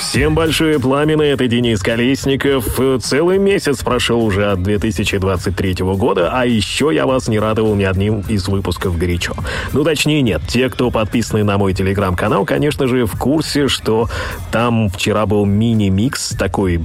Всем 0.00 0.34
большое 0.34 0.78
пламя, 0.80 1.22
это 1.22 1.46
Денис 1.48 1.80
Колесников. 1.80 2.80
Целый 3.02 3.38
месяц 3.38 3.82
прошел 3.82 4.24
уже 4.24 4.50
от 4.50 4.62
2023 4.62 5.74
года, 5.80 6.30
а 6.32 6.46
еще 6.46 6.90
я 6.92 7.06
вас 7.06 7.28
не 7.28 7.38
радовал 7.38 7.74
ни 7.74 7.84
одним 7.84 8.20
из 8.20 8.48
выпусков 8.48 8.96
«Горячо». 8.96 9.34
Ну, 9.72 9.84
точнее, 9.84 10.22
нет. 10.22 10.42
Те, 10.48 10.70
кто 10.70 10.90
подписаны 10.90 11.44
на 11.44 11.58
мой 11.58 11.74
телеграм-канал, 11.74 12.44
конечно 12.44 12.86
же, 12.86 13.06
в 13.06 13.18
курсе, 13.18 13.68
что 13.68 14.08
там 14.50 14.88
вчера 14.88 15.26
был 15.26 15.44
мини-микс 15.44 16.30
такой 16.30 16.80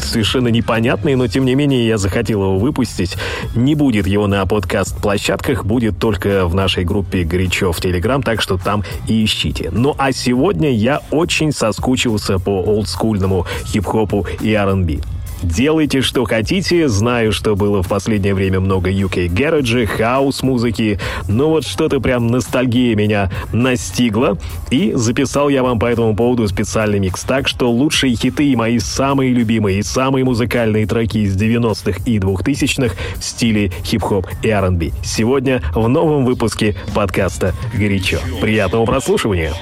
совершенно 0.00 0.48
непонятный, 0.48 1.14
но 1.14 1.28
тем 1.28 1.44
не 1.44 1.54
менее 1.54 1.86
я 1.86 1.96
захотел 1.96 2.42
его 2.42 2.58
выпустить. 2.58 3.16
Не 3.54 3.74
будет 3.74 4.06
его 4.06 4.26
на 4.26 4.44
подкаст-площадках, 4.46 5.64
будет 5.64 5.98
только 5.98 6.46
в 6.46 6.54
нашей 6.54 6.84
группе 6.84 7.24
«Горячо» 7.24 7.72
в 7.72 7.80
Телеграм, 7.80 8.22
так 8.22 8.42
что 8.42 8.58
там 8.58 8.84
и 9.06 9.24
ищите. 9.24 9.70
Ну, 9.70 9.94
а 9.96 10.12
сегодня 10.12 10.72
я 10.74 11.02
очень 11.10 11.52
соскучился 11.52 12.37
по 12.38 12.62
олдскульному 12.62 13.46
хип-хопу 13.66 14.26
и 14.40 14.52
R&B. 14.52 15.00
Делайте, 15.42 16.00
что 16.02 16.24
хотите. 16.24 16.88
Знаю, 16.88 17.32
что 17.32 17.54
было 17.54 17.82
в 17.82 17.88
последнее 17.88 18.34
время 18.34 18.60
много 18.60 18.90
UK 18.90 19.28
гэрэджи, 19.28 19.86
хаус-музыки, 19.86 20.98
но 21.28 21.50
вот 21.50 21.64
что-то 21.64 22.00
прям 22.00 22.26
ностальгия 22.26 22.96
меня 22.96 23.30
настигла. 23.52 24.36
И 24.70 24.92
записал 24.94 25.48
я 25.48 25.62
вам 25.62 25.78
по 25.78 25.86
этому 25.86 26.16
поводу 26.16 26.48
специальный 26.48 26.98
микс. 26.98 27.22
Так 27.22 27.46
что 27.46 27.70
лучшие 27.70 28.16
хиты 28.16 28.46
и 28.46 28.56
мои 28.56 28.78
самые 28.78 29.32
любимые 29.32 29.78
и 29.78 29.82
самые 29.82 30.24
музыкальные 30.24 30.86
треки 30.86 31.18
из 31.18 31.36
90-х 31.36 32.00
и 32.04 32.18
2000-х 32.18 32.94
в 33.16 33.24
стиле 33.24 33.70
хип-хоп 33.84 34.26
и 34.42 34.48
R&B. 34.48 34.90
Сегодня 35.04 35.62
в 35.74 35.88
новом 35.88 36.24
выпуске 36.24 36.76
подкаста 36.94 37.54
«Горячо». 37.74 38.18
Приятного 38.40 38.84
прослушивания! 38.84 39.52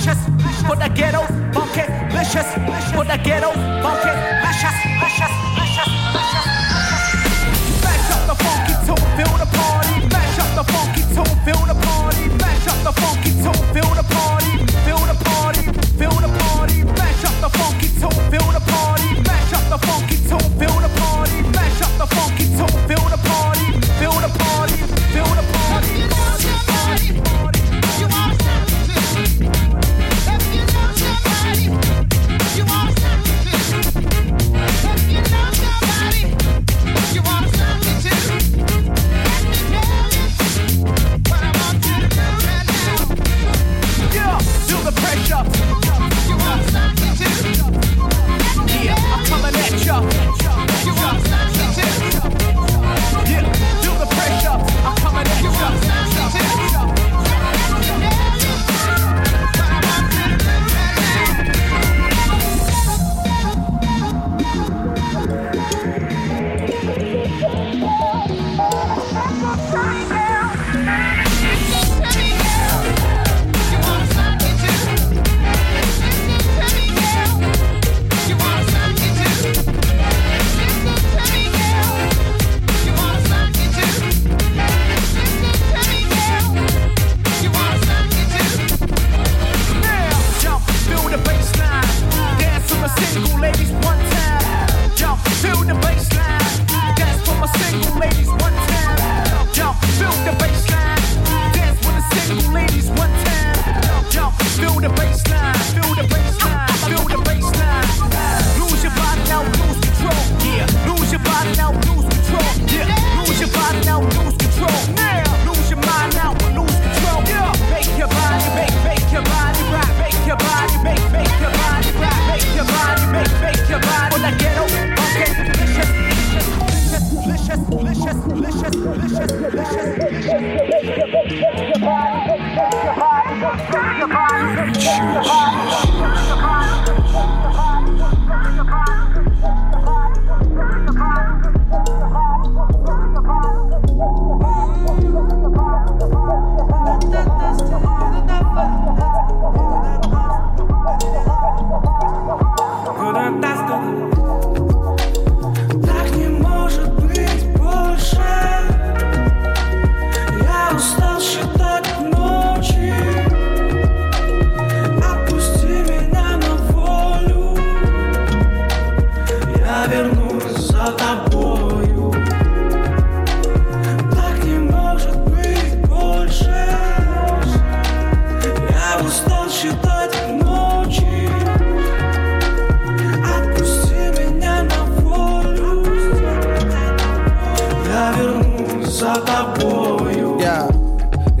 licious, 0.00 0.24
for 0.66 0.76
the 0.76 0.88
ghetto, 0.94 1.20
funky, 1.52 1.82
vicious. 2.10 2.54
for 2.94 3.04
the 3.04 3.20
ghetto, 3.22 3.52
funky, 3.82 4.10
licious. 4.46 4.89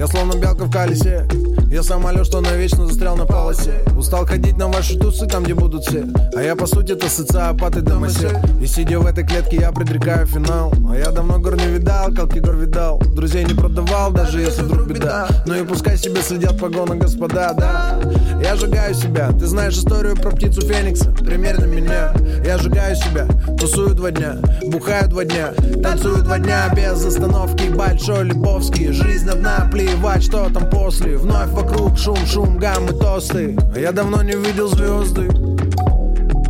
Я 0.00 0.06
словно 0.06 0.32
белка 0.32 0.64
в 0.64 0.70
колесе. 0.70 1.28
Я 1.70 1.82
самолет, 1.82 2.24
что 2.24 2.40
навечно 2.40 2.86
застрял 2.86 3.18
на 3.18 3.26
полосе. 3.26 3.84
Устал 3.98 4.24
ходить 4.24 4.56
на 4.56 4.68
ваши 4.68 4.98
тусы, 4.98 5.26
там 5.26 5.44
где 5.44 5.52
будут 5.52 5.84
все. 5.84 6.06
А 6.34 6.40
я 6.40 6.56
по 6.56 6.66
сути 6.66 6.94
то 6.94 7.06
социопат 7.10 7.76
и 7.76 7.82
домосед. 7.82 8.34
И 8.62 8.66
сидя 8.66 8.98
в 8.98 9.04
этой 9.04 9.26
клетке 9.26 9.58
я 9.58 9.72
предрекаю 9.72 10.26
финал. 10.26 10.72
А 10.90 10.96
я 10.96 11.10
давно 11.10 11.38
гор 11.38 11.56
не 11.56 11.66
видал, 11.66 12.14
как 12.14 12.34
Егор 12.34 12.56
видал. 12.56 12.98
Друзей 13.14 13.44
не 13.44 13.52
продавал, 13.52 14.10
даже 14.10 14.40
если 14.40 14.62
вдруг 14.62 14.86
беда. 14.86 15.28
Ну 15.44 15.54
и 15.54 15.66
пускай 15.66 15.98
себе 15.98 16.22
следят 16.22 16.58
погоны 16.58 16.96
господа, 16.96 17.52
да 17.52 18.00
Я 18.42 18.56
сжигаю 18.56 18.94
себя, 18.94 19.30
ты 19.32 19.46
знаешь 19.46 19.74
историю 19.74 20.16
про 20.16 20.30
птицу 20.30 20.62
Феникса? 20.62 21.12
Примерно 21.12 21.66
меня, 21.66 22.14
я 22.42 22.56
сжигаю 22.56 22.96
себя. 22.96 23.26
Тусую 23.58 23.94
два 23.94 24.10
дня, 24.10 24.36
бухаю 24.62 25.10
два 25.10 25.24
дня. 25.24 25.52
Танцую 25.82 26.22
два 26.22 26.38
дня 26.38 26.72
без 26.74 27.04
остановки. 27.04 27.68
Большой 27.68 28.24
Лебовский, 28.24 28.92
жизнь 28.92 29.28
одна, 29.28 29.68
плевать, 29.70 30.22
что 30.22 30.48
там 30.48 30.70
после. 30.70 31.18
Вновь 31.18 31.50
вокруг 31.50 31.98
шум, 31.98 32.16
шум, 32.26 32.56
гаммы, 32.56 32.92
тосты. 32.98 33.58
А 33.74 33.78
я 33.78 33.92
давно 33.92 34.22
не 34.22 34.32
видел 34.32 34.68
звезды. 34.68 35.28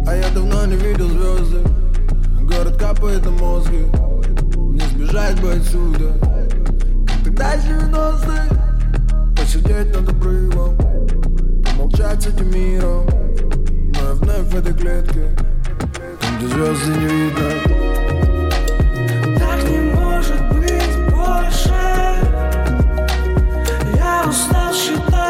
А 0.07 0.15
я 0.15 0.29
давно 0.33 0.67
не 0.67 0.77
видел 0.77 1.09
звезды. 1.09 1.59
Город 2.43 2.77
капает 2.79 3.25
на 3.25 3.33
мозги. 3.33 3.85
Не 4.57 4.81
сбежать 4.93 5.41
бы 5.41 5.53
отсюда. 5.55 6.13
Как 7.09 7.25
тогда 7.25 7.57
90 7.57 8.71
Посидеть 9.37 9.93
над 9.93 10.09
обрывом 10.09 11.00
молчать 11.91 12.23
с 12.23 12.27
этим 12.27 12.51
миром 12.51 13.07
Мы 13.95 14.15
вновь 14.15 14.47
в 14.47 14.57
этой 14.57 14.75
клетке 14.75 15.35
Там, 16.21 16.39
где 16.39 16.47
звезды 16.49 16.91
не 16.91 17.07
видно. 17.07 17.51
Так 19.39 19.63
не 19.69 19.79
может 19.95 20.41
быть 20.53 20.97
больше. 21.11 21.75
Я 23.97 24.25
устал 24.29 24.73
считать. 24.75 25.30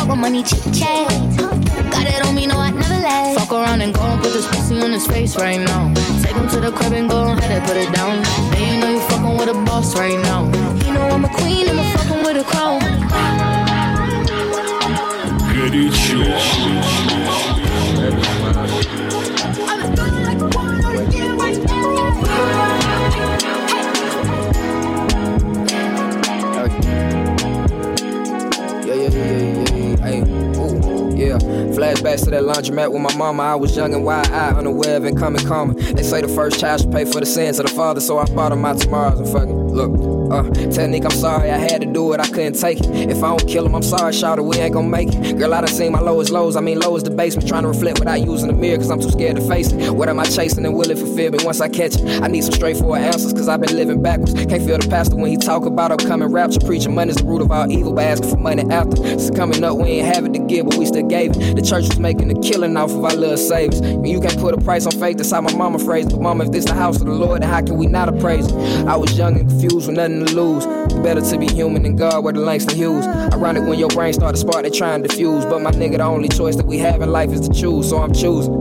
talk 0.00 0.04
about 0.04 0.18
money, 0.18 0.42
chit 0.42 0.62
chat. 0.72 1.08
Got 1.90 2.06
it 2.06 2.24
on 2.26 2.34
me, 2.34 2.46
no, 2.46 2.58
I 2.58 2.70
never 2.70 2.94
let. 2.94 3.38
Fuck 3.38 3.52
around 3.52 3.80
and 3.82 3.94
go 3.94 4.00
and 4.00 4.22
put 4.22 4.32
this 4.32 4.46
pussy 4.46 4.80
on 4.80 4.92
his 4.92 5.06
face 5.06 5.36
right 5.36 5.60
now. 5.60 5.92
Take 6.22 6.36
him 6.36 6.48
to 6.48 6.60
the 6.60 6.72
crib 6.72 6.92
and 6.92 7.08
go 7.08 7.32
ahead 7.32 7.50
and 7.50 7.64
put 7.66 7.76
it 7.76 7.92
down. 7.94 8.22
Now 8.22 8.58
you 8.58 8.80
know 8.80 8.90
you 8.90 9.00
fucking 9.00 9.36
with 9.36 9.48
a 9.48 9.54
boss 9.64 9.94
right 9.96 10.18
now. 10.20 10.44
You 10.84 10.92
know 10.94 11.08
I'm 11.08 11.24
a 11.24 11.28
queen 11.28 11.68
and 11.68 11.78
I'm 11.80 11.98
fucking 11.98 12.22
with 12.24 12.36
a 12.36 12.44
crown. 12.44 12.80
Горячо. 15.52 16.99
Flashbacks 31.81 32.25
to 32.25 32.29
that 32.29 32.43
laundromat 32.43 32.93
with 32.93 33.01
my 33.01 33.15
mama. 33.15 33.41
I 33.41 33.55
was 33.55 33.75
young 33.75 33.95
and 33.95 34.05
wide-eyed, 34.05 34.55
unaware 34.55 34.97
of 34.97 35.05
incoming 35.07 35.43
karma. 35.47 35.73
They 35.73 36.03
say 36.03 36.21
the 36.21 36.27
first 36.27 36.59
child 36.59 36.81
should 36.81 36.91
pay 36.91 37.05
for 37.05 37.19
the 37.19 37.25
sins 37.25 37.57
of 37.57 37.65
the 37.65 37.73
father, 37.73 37.99
so 37.99 38.19
I 38.19 38.25
bought 38.25 38.51
him 38.51 38.61
my 38.61 38.73
tomorrows 38.73 39.19
and 39.19 39.27
fucking. 39.27 39.69
Look, 39.73 39.89
uh, 40.31 40.43
Nick 40.85 41.05
I'm 41.05 41.09
sorry 41.09 41.49
I 41.49 41.57
had 41.57 41.80
it, 42.13 42.19
I 42.19 42.27
couldn't 42.27 42.59
take 42.59 42.79
it. 42.79 43.09
If 43.09 43.23
I 43.23 43.35
don't 43.35 43.47
kill 43.47 43.65
him, 43.65 43.75
I'm 43.75 43.83
sorry, 43.83 44.13
shout 44.13 44.39
we 44.43 44.57
ain't 44.57 44.73
gonna 44.73 44.87
make 44.87 45.09
it. 45.09 45.37
Girl, 45.37 45.53
I 45.53 45.61
done 45.61 45.69
seen 45.69 45.91
my 45.91 45.99
lowest 45.99 46.31
lows, 46.31 46.55
I 46.55 46.61
mean 46.61 46.79
lowest 46.79 47.05
the 47.05 47.11
basement, 47.11 47.47
trying 47.47 47.63
to 47.63 47.69
reflect 47.69 47.99
without 47.99 48.21
using 48.21 48.47
the 48.47 48.53
mirror, 48.53 48.77
cause 48.77 48.89
I'm 48.89 48.99
too 48.99 49.11
scared 49.11 49.35
to 49.35 49.47
face 49.47 49.71
it. 49.71 49.91
What 49.91 50.09
am 50.09 50.19
I 50.19 50.25
chasing 50.25 50.65
and 50.65 50.75
will 50.75 50.89
it 50.89 50.97
fulfill 50.97 51.31
me 51.31 51.39
once 51.43 51.61
I 51.61 51.69
catch 51.69 51.95
it? 51.95 52.21
I 52.21 52.27
need 52.27 52.43
some 52.43 52.53
straightforward 52.53 53.01
answers, 53.01 53.33
cause 53.33 53.47
I've 53.47 53.61
been 53.61 53.75
living 53.75 54.01
backwards. 54.01 54.33
Can't 54.33 54.63
feel 54.63 54.77
the 54.77 54.87
pastor 54.89 55.15
when 55.15 55.29
he 55.29 55.37
talk 55.37 55.65
about 55.65 55.91
upcoming 55.91 56.29
rapture. 56.29 56.59
Preaching 56.59 56.95
money's 56.95 57.17
the 57.17 57.25
root 57.25 57.41
of 57.41 57.51
all 57.51 57.71
evil, 57.71 57.93
but 57.93 58.05
asking 58.05 58.29
for 58.29 58.37
money 58.37 58.63
after. 58.71 58.97
It's 59.05 59.29
coming 59.31 59.63
up, 59.63 59.77
we 59.77 59.89
ain't 59.89 60.15
have 60.15 60.25
it 60.25 60.33
to 60.33 60.39
give, 60.39 60.65
but 60.67 60.77
we 60.77 60.85
still 60.85 61.07
gave 61.07 61.31
it. 61.31 61.55
The 61.55 61.61
church 61.61 61.87
was 61.87 61.99
making 61.99 62.35
a 62.35 62.41
killing 62.41 62.75
off 62.77 62.91
of 62.91 63.03
our 63.03 63.15
little 63.15 63.37
savings. 63.37 63.81
You 64.07 64.19
can't 64.19 64.39
put 64.39 64.53
a 64.53 64.57
price 64.61 64.85
on 64.85 64.93
faith, 64.93 65.17
that's 65.17 65.31
how 65.31 65.41
my 65.41 65.53
mama 65.53 65.79
phrased. 65.79 66.11
But 66.11 66.21
mama, 66.21 66.45
if 66.45 66.51
this 66.51 66.65
the 66.65 66.73
house 66.73 66.99
of 66.99 67.07
the 67.07 67.13
Lord, 67.13 67.41
then 67.41 67.49
how 67.49 67.61
can 67.61 67.77
we 67.77 67.87
not 67.87 68.09
appraise 68.09 68.47
it? 68.47 68.53
I 68.87 68.95
was 68.95 69.17
young 69.17 69.39
and 69.39 69.49
confused 69.49 69.87
with 69.87 69.97
nothing 69.97 70.25
to 70.25 70.35
lose. 70.35 70.65
Better 71.01 71.21
to 71.21 71.37
be 71.37 71.47
human 71.47 71.83
than 71.83 71.95
God, 72.01 72.23
where 72.23 72.33
the 72.33 72.39
Langston 72.39 72.75
Hughes. 72.75 73.05
Ironic 73.05 73.61
when 73.67 73.77
your 73.77 73.89
brain 73.89 74.11
start 74.11 74.33
to 74.33 74.41
spark, 74.41 74.63
they 74.63 74.71
try 74.71 74.95
and 74.95 75.07
diffuse. 75.07 75.45
But 75.45 75.61
my 75.61 75.69
nigga, 75.69 75.97
the 75.97 76.03
only 76.03 76.29
choice 76.29 76.55
that 76.55 76.65
we 76.65 76.79
have 76.79 76.99
in 76.99 77.11
life 77.11 77.29
is 77.29 77.47
to 77.47 77.53
choose, 77.53 77.89
so 77.89 78.01
I'm 78.01 78.11
choosing. 78.11 78.55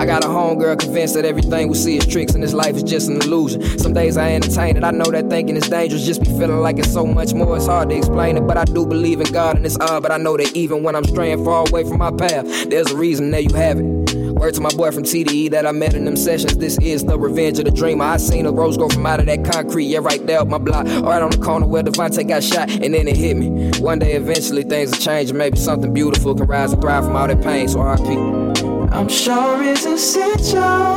I 0.00 0.06
got 0.06 0.24
a 0.24 0.28
homegirl 0.28 0.78
convinced 0.78 1.12
that 1.14 1.26
everything 1.26 1.68
we 1.68 1.74
see 1.74 1.98
is 1.98 2.06
tricks 2.06 2.32
and 2.32 2.42
this 2.42 2.54
life 2.54 2.76
is 2.76 2.84
just 2.84 3.10
an 3.10 3.16
illusion. 3.16 3.78
Some 3.78 3.92
days 3.92 4.16
I 4.16 4.32
entertain 4.32 4.78
it, 4.78 4.84
I 4.84 4.90
know 4.90 5.10
that 5.10 5.28
thinking 5.28 5.56
is 5.56 5.68
dangerous, 5.68 6.06
just 6.06 6.22
be 6.22 6.30
feeling 6.30 6.60
like 6.60 6.78
it's 6.78 6.90
so 6.90 7.04
much 7.04 7.34
more. 7.34 7.56
It's 7.58 7.66
hard 7.66 7.90
to 7.90 7.96
explain 7.96 8.38
it, 8.38 8.46
but 8.46 8.56
I 8.56 8.64
do 8.64 8.86
believe 8.86 9.20
in 9.20 9.30
God 9.32 9.56
and 9.56 9.66
it's 9.66 9.78
odd. 9.80 10.02
But 10.02 10.10
I 10.12 10.16
know 10.16 10.38
that 10.38 10.56
even 10.56 10.82
when 10.82 10.96
I'm 10.96 11.04
straying 11.04 11.44
far 11.44 11.68
away 11.68 11.84
from 11.84 11.98
my 11.98 12.10
path, 12.10 12.46
there's 12.70 12.90
a 12.90 12.96
reason 12.96 13.32
there 13.32 13.40
you 13.40 13.54
have 13.54 13.80
it. 13.80 14.07
Word 14.38 14.54
to 14.54 14.60
my 14.60 14.70
boy 14.70 14.92
from 14.92 15.02
TDE 15.02 15.50
that 15.50 15.66
I 15.66 15.72
met 15.72 15.94
in 15.94 16.04
them 16.04 16.16
sessions. 16.16 16.58
This 16.58 16.78
is 16.78 17.04
the 17.04 17.18
revenge 17.18 17.58
of 17.58 17.64
the 17.64 17.72
dreamer. 17.72 18.04
I 18.04 18.18
seen 18.18 18.46
a 18.46 18.52
rose 18.52 18.76
grow 18.76 18.88
from 18.88 19.04
out 19.04 19.18
of 19.18 19.26
that 19.26 19.44
concrete, 19.44 19.86
yeah, 19.86 19.98
right 19.98 20.24
there 20.28 20.38
up 20.38 20.46
my 20.46 20.58
block. 20.58 20.86
Right 20.86 21.20
on 21.20 21.30
the 21.30 21.38
corner 21.38 21.66
where 21.66 21.82
Devontae 21.82 22.28
got 22.28 22.44
shot, 22.44 22.70
and 22.70 22.94
then 22.94 23.08
it 23.08 23.16
hit 23.16 23.36
me. 23.36 23.72
One 23.80 23.98
day, 23.98 24.12
eventually, 24.12 24.62
things 24.62 24.92
will 24.92 24.98
change, 24.98 25.30
and 25.30 25.38
maybe 25.38 25.58
something 25.58 25.92
beautiful 25.92 26.36
can 26.36 26.46
rise 26.46 26.72
and 26.72 26.80
thrive 26.80 27.04
from 27.04 27.16
all 27.16 27.26
that 27.26 27.42
pain. 27.42 27.66
So 27.66 27.80
RP. 27.80 28.92
I'm 28.92 29.08
sure 29.08 29.60
it's 29.64 29.84
essential 29.84 30.94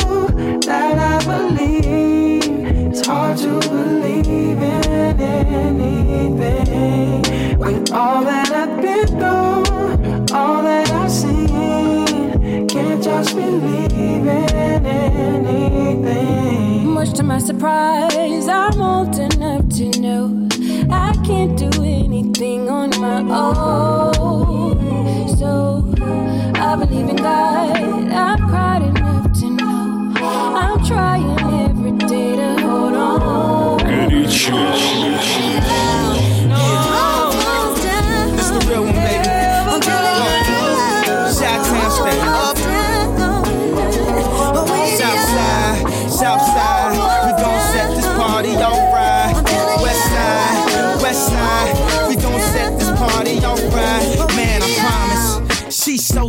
that 0.59 0.99
I 0.99 1.19
believe. 1.25 2.43
It's 2.91 3.07
hard 3.07 3.39
to 3.39 3.59
believe 3.67 4.27
in 4.27 5.19
anything. 5.19 5.97
With 7.57 7.91
all 7.91 8.23
that 8.23 8.51
I've 8.51 8.79
been 8.81 9.07
through, 9.07 9.63
all 10.35 10.61
that 10.61 10.91
I've 10.91 11.09
seen 11.11 12.00
can't 12.67 13.03
just 13.03 13.35
believe 13.35 14.27
in 14.27 14.85
anything. 14.85 16.85
Much 16.93 17.13
to 17.13 17.23
my 17.23 17.39
surprise, 17.39 18.47
I'm 18.47 18.79
old 18.81 19.17
enough 19.17 19.67
to 19.77 19.89
know 19.99 20.47
I 20.91 21.13
can't 21.25 21.57
do 21.57 21.69
anything 21.83 22.69
on 22.69 22.89
my 22.99 23.21
own. 23.35 24.77
So 25.37 25.83
I 26.55 26.75
believe 26.75 27.09
in 27.09 27.15
God. 27.15 27.77
I'm 28.11 28.37
proud 28.49 28.83
enough 28.83 29.31
to 29.39 29.49
know 29.49 30.13
I'm 30.17 30.83
trying 30.85 31.39
every 31.69 31.91
day 32.07 32.35
to 32.35 32.61
hold 32.61 32.93
on. 32.93 33.79
Good 34.09 34.29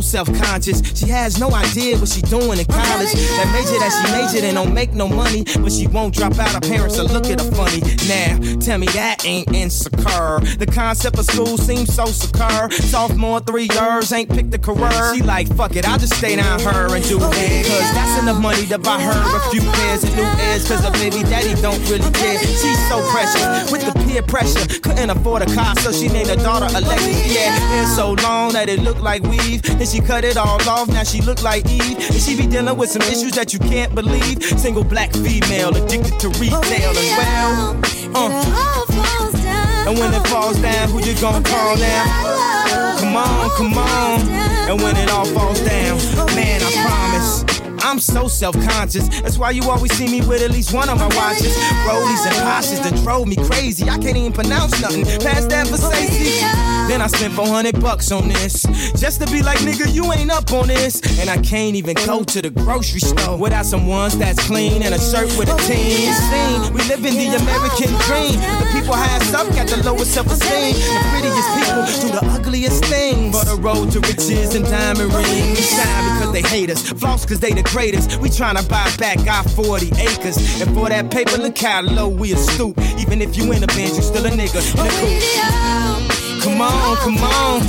so 0.01 0.23
self-conscious. 0.23 0.97
She 0.97 1.07
has 1.07 1.39
no 1.39 1.51
idea 1.53 1.97
what 1.97 2.09
she's 2.09 2.23
doing 2.23 2.57
in 2.59 2.65
college. 2.65 3.13
That 3.13 3.49
major 3.53 3.77
that 3.77 3.91
she 3.93 4.11
majored 4.11 4.43
in 4.43 4.55
don't 4.55 4.73
make 4.73 4.93
no 4.93 5.07
money, 5.07 5.43
but 5.59 5.71
she 5.71 5.87
won't 5.87 6.15
drop 6.15 6.37
out. 6.39 6.49
Her 6.49 6.61
parents 6.61 6.97
will 6.97 7.07
look 7.07 7.25
at 7.25 7.41
her 7.41 7.51
funny. 7.51 7.81
Now, 8.07 8.39
tell 8.59 8.77
me 8.77 8.87
that 8.87 9.25
ain't 9.25 9.53
insecure. 9.53 10.39
The 10.57 10.69
concept 10.71 11.19
of 11.19 11.25
school 11.25 11.57
seems 11.57 11.93
so 11.93 12.05
secure. 12.05 12.71
Sophomore 12.71 13.39
three 13.41 13.69
years 13.71 14.11
ain't 14.11 14.29
picked 14.29 14.53
a 14.53 14.57
career. 14.57 15.15
She 15.15 15.21
like, 15.21 15.47
fuck 15.55 15.75
it, 15.75 15.87
I'll 15.87 15.99
just 15.99 16.15
stay 16.15 16.35
down 16.35 16.59
her 16.61 16.95
and 16.95 17.03
do 17.05 17.17
it. 17.17 17.65
Cause 17.67 17.93
that's 17.93 18.21
enough 18.21 18.41
money 18.41 18.65
to 18.67 18.79
buy 18.79 18.99
her 19.01 19.37
a 19.37 19.39
few 19.51 19.61
pairs 19.61 20.03
of 20.03 20.15
new 20.15 20.23
ears. 20.23 20.67
Cause 20.67 20.83
her 20.83 20.91
baby 20.91 21.23
daddy 21.23 21.59
don't 21.61 21.81
really 21.89 22.09
care. 22.11 22.39
She's 22.39 22.89
so 22.89 23.01
precious 23.11 23.71
with 23.71 23.85
the 23.85 23.93
peer 24.05 24.23
pressure. 24.23 24.65
Couldn't 24.81 25.09
afford 25.09 25.43
a 25.43 25.49
car, 25.53 25.75
so 25.77 25.91
she 25.91 26.07
named 26.07 26.29
her 26.29 26.35
daughter 26.37 26.67
Alexis. 26.75 27.33
Yeah, 27.33 27.51
hair 27.51 27.85
so 27.87 28.13
long 28.23 28.53
that 28.53 28.69
it 28.69 28.79
looked 28.79 29.01
like 29.01 29.23
weave. 29.23 29.61
Then 29.83 29.91
she 29.91 29.99
cut 29.99 30.23
it 30.23 30.37
all 30.37 30.61
off, 30.69 30.87
now 30.87 31.03
she 31.03 31.19
look 31.19 31.43
like 31.43 31.69
Eve. 31.69 31.97
And 31.97 32.15
she 32.15 32.37
be 32.37 32.47
dealing 32.47 32.77
with 32.77 32.89
some 32.89 33.01
issues 33.01 33.33
that 33.33 33.51
you 33.51 33.59
can't 33.59 33.93
believe. 33.93 34.41
Single 34.41 34.85
black 34.85 35.11
female 35.11 35.75
addicted 35.75 36.17
to 36.21 36.29
retail 36.39 36.95
as 36.95 37.11
well. 37.19 37.81
Uh. 38.15 39.85
And 39.85 39.99
when 39.99 40.13
it 40.13 40.25
falls 40.27 40.57
down, 40.61 40.87
who 40.87 41.03
you 41.03 41.13
gonna 41.19 41.43
call 41.43 41.75
now? 41.75 42.95
Come 42.97 43.17
on, 43.17 43.49
come 43.57 43.73
on. 43.77 44.21
And 44.71 44.81
when 44.81 44.95
it 44.95 45.11
all 45.11 45.25
falls 45.25 45.59
down, 45.59 45.97
man, 46.33 46.61
I 46.63 46.71
promise. 46.87 47.12
I'm 47.83 47.99
so 47.99 48.27
self-conscious. 48.27 49.09
That's 49.21 49.37
why 49.37 49.51
you 49.51 49.69
always 49.69 49.91
see 49.93 50.07
me 50.07 50.25
with 50.25 50.41
at 50.41 50.51
least 50.51 50.73
one 50.73 50.87
of 50.87 50.97
my 50.97 51.07
watches. 51.15 51.53
Rollies 51.85 52.25
and 52.25 52.35
Pashas 52.47 52.81
that 52.81 52.95
drove 53.03 53.27
me 53.27 53.35
crazy. 53.35 53.89
I 53.89 53.97
can't 53.97 54.15
even 54.15 54.31
pronounce 54.31 54.79
nothing. 54.81 55.03
Past 55.19 55.49
that 55.49 55.67
Versace. 55.67 56.41
Then 56.87 57.01
I 57.01 57.07
spent 57.07 57.33
400 57.33 57.81
bucks 57.81 58.11
on 58.11 58.29
this. 58.29 58.63
Just 58.95 59.21
to 59.21 59.27
be 59.31 59.43
like, 59.43 59.59
nigga, 59.59 59.93
you 59.93 60.11
ain't 60.13 60.31
up 60.31 60.51
on 60.53 60.67
this. 60.67 61.01
And 61.19 61.29
I 61.29 61.37
can't 61.37 61.75
even 61.75 61.95
go 62.05 62.23
to 62.23 62.41
the 62.41 62.49
grocery 62.49 63.01
store 63.01 63.37
without 63.37 63.65
some 63.65 63.87
ones 63.87 64.17
that's 64.17 64.39
clean 64.47 64.81
and 64.81 64.95
a 64.95 64.99
shirt 64.99 65.27
with 65.37 65.49
a 65.49 65.57
team. 65.67 66.11
We 66.73 66.81
live 66.87 67.03
in 67.03 67.15
the 67.15 67.35
American 67.35 67.91
dream. 68.07 68.39
The 68.63 68.69
people 68.71 68.95
highest 68.95 69.33
up 69.35 69.47
got 69.55 69.67
the 69.67 69.83
lowest 69.83 70.13
self-esteem. 70.13 70.73
The 70.73 71.03
prettiest 71.11 71.49
people 71.59 71.83
do 71.99 72.09
the 72.15 72.25
ugliest 72.31 72.85
things. 72.85 73.37
For 73.37 73.45
the 73.45 73.61
road 73.61 73.91
to 73.91 73.99
riches 73.99 74.55
and 74.55 74.63
diamond 74.65 75.13
rings. 75.13 75.59
Shine 75.59 76.17
because 76.17 76.31
they 76.31 76.41
hate 76.41 76.69
us. 76.69 76.81
Floss 76.93 77.25
because 77.25 77.39
they 77.39 77.51
the 77.51 77.63
greatest. 77.73 78.17
We 78.21 78.29
tryna 78.29 78.69
buy 78.69 78.87
back 78.97 79.17
our 79.27 79.43
40 79.43 79.87
acres. 79.99 80.37
And 80.61 80.73
for 80.75 80.89
that 80.89 81.09
paper, 81.09 81.37
look 81.37 81.57
how 81.57 81.81
low 81.81 82.07
we 82.07 82.31
a 82.33 82.37
stoop. 82.37 82.77
Even 82.99 83.19
if 83.19 83.35
you 83.35 83.51
in 83.51 83.63
a 83.63 83.67
band, 83.67 83.95
you 83.95 84.03
still 84.03 84.25
a 84.25 84.29
nigga. 84.29 84.61
Come 86.43 86.61
on, 86.61 86.97
come 86.97 87.17
on. 87.17 87.61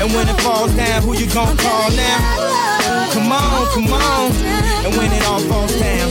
And 0.00 0.14
when 0.14 0.26
it 0.28 0.40
falls 0.40 0.74
down, 0.74 1.02
who 1.02 1.14
you 1.14 1.26
gon' 1.34 1.56
call 1.58 1.90
now? 1.90 3.10
Come 3.12 3.30
on, 3.32 3.66
come 3.74 3.92
on. 3.92 4.59
And 4.84 4.96
when 4.96 5.12
it 5.12 5.22
all 5.24 5.40
falls 5.40 5.78
down, 5.78 6.08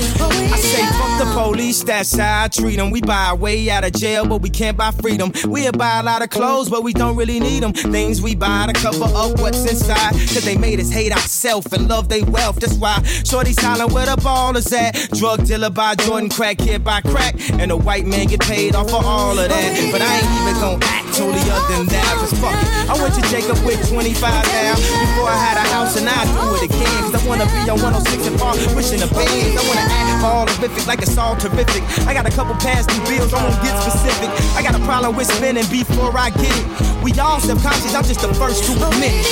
I 0.54 0.58
say 0.58 0.86
fuck 0.98 1.18
the 1.20 1.26
police, 1.34 1.84
that's 1.84 2.16
how 2.16 2.44
I 2.44 2.48
treat 2.50 2.76
them. 2.76 2.92
We 2.92 3.02
buy 3.02 3.26
our 3.28 3.36
way 3.36 3.70
out 3.70 3.84
of 3.84 3.94
jail, 3.94 4.28
but 4.28 4.42
we 4.42 4.50
can't 4.50 4.78
buy 4.78 4.92
freedom. 4.92 5.32
We'll 5.46 5.72
buy 5.72 6.00
a 6.00 6.04
lot 6.04 6.22
of 6.22 6.30
clothes, 6.30 6.70
but 6.70 6.84
we 6.84 6.94
don't 6.94 7.16
really 7.16 7.40
need 7.40 7.64
them. 7.64 7.74
Things 7.74 8.22
we 8.22 8.36
buy 8.36 8.68
to 8.68 8.74
cover 8.74 9.06
up 9.06 9.40
what's 9.40 9.66
inside. 9.70 10.14
Cause 10.14 10.46
they 10.46 10.58
made 10.58 10.80
us 10.80 10.92
hate 10.92 11.12
ourselves 11.12 11.74
and 11.74 11.88
love 11.88 12.10
they 12.10 12.22
wealth. 12.22 12.60
That's 12.60 12.76
why 12.76 13.02
Shorty's 13.04 13.60
hollering 13.60 13.94
where 13.94 14.06
the 14.06 14.22
ball 14.22 14.56
is 14.56 14.72
at. 14.72 14.94
Drug 15.14 15.46
dealer 15.46 15.72
by 15.72 15.96
Jordan, 15.96 16.30
crack 16.30 16.60
kid 16.60 16.84
by 16.84 17.02
crack. 17.02 17.36
And 17.60 17.72
the 17.72 17.78
white 17.78 18.06
man 18.06 18.28
get 18.28 18.42
paid 18.42 18.76
off 18.76 18.90
for 18.90 19.04
all 19.04 19.38
of 19.38 19.50
that. 19.50 19.90
But 19.92 20.02
I 20.02 20.20
ain't 20.20 20.32
even 20.42 20.62
gon' 20.62 20.84
act 20.84 21.18
holier 21.18 21.60
than 21.74 21.88
that. 21.88 22.16
Cause 22.20 22.34
fuck 22.40 22.54
it. 22.54 22.90
I 22.90 22.94
went 23.02 23.16
to 23.16 23.22
Jacob 23.30 23.58
with 23.66 23.82
25 23.90 24.22
now. 24.22 24.76
Before 24.76 25.30
I 25.30 25.38
had 25.38 25.58
a 25.58 25.66
house 25.74 25.98
and 25.98 26.08
I 26.08 26.22
do 26.38 26.56
it 26.56 26.70
again. 26.70 27.02
Cause 27.10 27.16
I 27.16 27.28
wanna 27.28 27.46
be 27.46 27.70
on 27.70 27.82
106 27.82 28.28
and 28.28 28.40
Park, 28.40 28.59
wishing 28.76 29.00
the 29.00 29.08
bands. 29.14 29.56
I 29.56 29.64
wanna 29.68 29.88
act 29.88 30.24
all 30.24 30.48
horrific 30.48 30.88
like 30.88 31.02
it's 31.02 31.18
all 31.18 31.36
terrific. 31.36 31.84
I 32.08 32.14
got 32.14 32.26
a 32.28 32.32
couple 32.32 32.56
past 32.56 32.90
due 32.90 33.02
bills, 33.08 33.34
I 33.34 33.44
won't 33.44 33.62
get 33.64 33.76
specific. 33.82 34.30
I 34.56 34.62
got 34.64 34.76
a 34.76 34.84
problem 34.86 35.16
with 35.16 35.28
spending 35.32 35.66
before 35.70 36.16
I 36.18 36.30
get 36.30 36.52
it. 36.52 36.68
We 37.04 37.14
all 37.20 37.40
subconscious, 37.40 37.96
I'm 37.96 38.04
just 38.04 38.22
the 38.22 38.34
first 38.36 38.64
to 38.66 38.74
admit 38.76 39.14
it. 39.14 39.26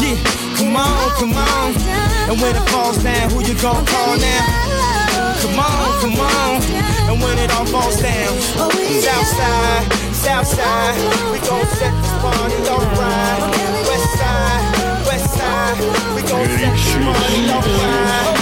Yeah, 0.00 0.16
come 0.56 0.76
on, 0.76 1.10
come 1.20 1.34
on. 1.36 1.74
And 2.30 2.40
when 2.40 2.56
it 2.56 2.66
falls 2.70 3.02
down, 3.02 3.30
who 3.30 3.40
you 3.44 3.54
gon' 3.60 3.84
call 3.84 4.16
now? 4.16 4.92
Come 5.42 5.58
on, 5.58 6.00
come 6.00 6.20
on. 6.20 6.62
And 7.10 7.20
when 7.20 7.38
it 7.38 7.50
all 7.52 7.66
falls 7.66 8.00
down, 8.00 8.32
Southside, 9.02 9.92
Southside, 10.14 10.96
we 11.32 11.38
gon' 11.40 11.66
set 11.76 11.92
this 12.00 12.14
party 12.22 12.56
alright. 12.70 13.42
Westside, 13.88 14.64
Westside, 15.04 16.14
we 16.14 16.22
gon' 16.22 16.46
set 16.46 16.72
this 16.72 16.94
party 16.94 17.50
alright. 17.50 18.41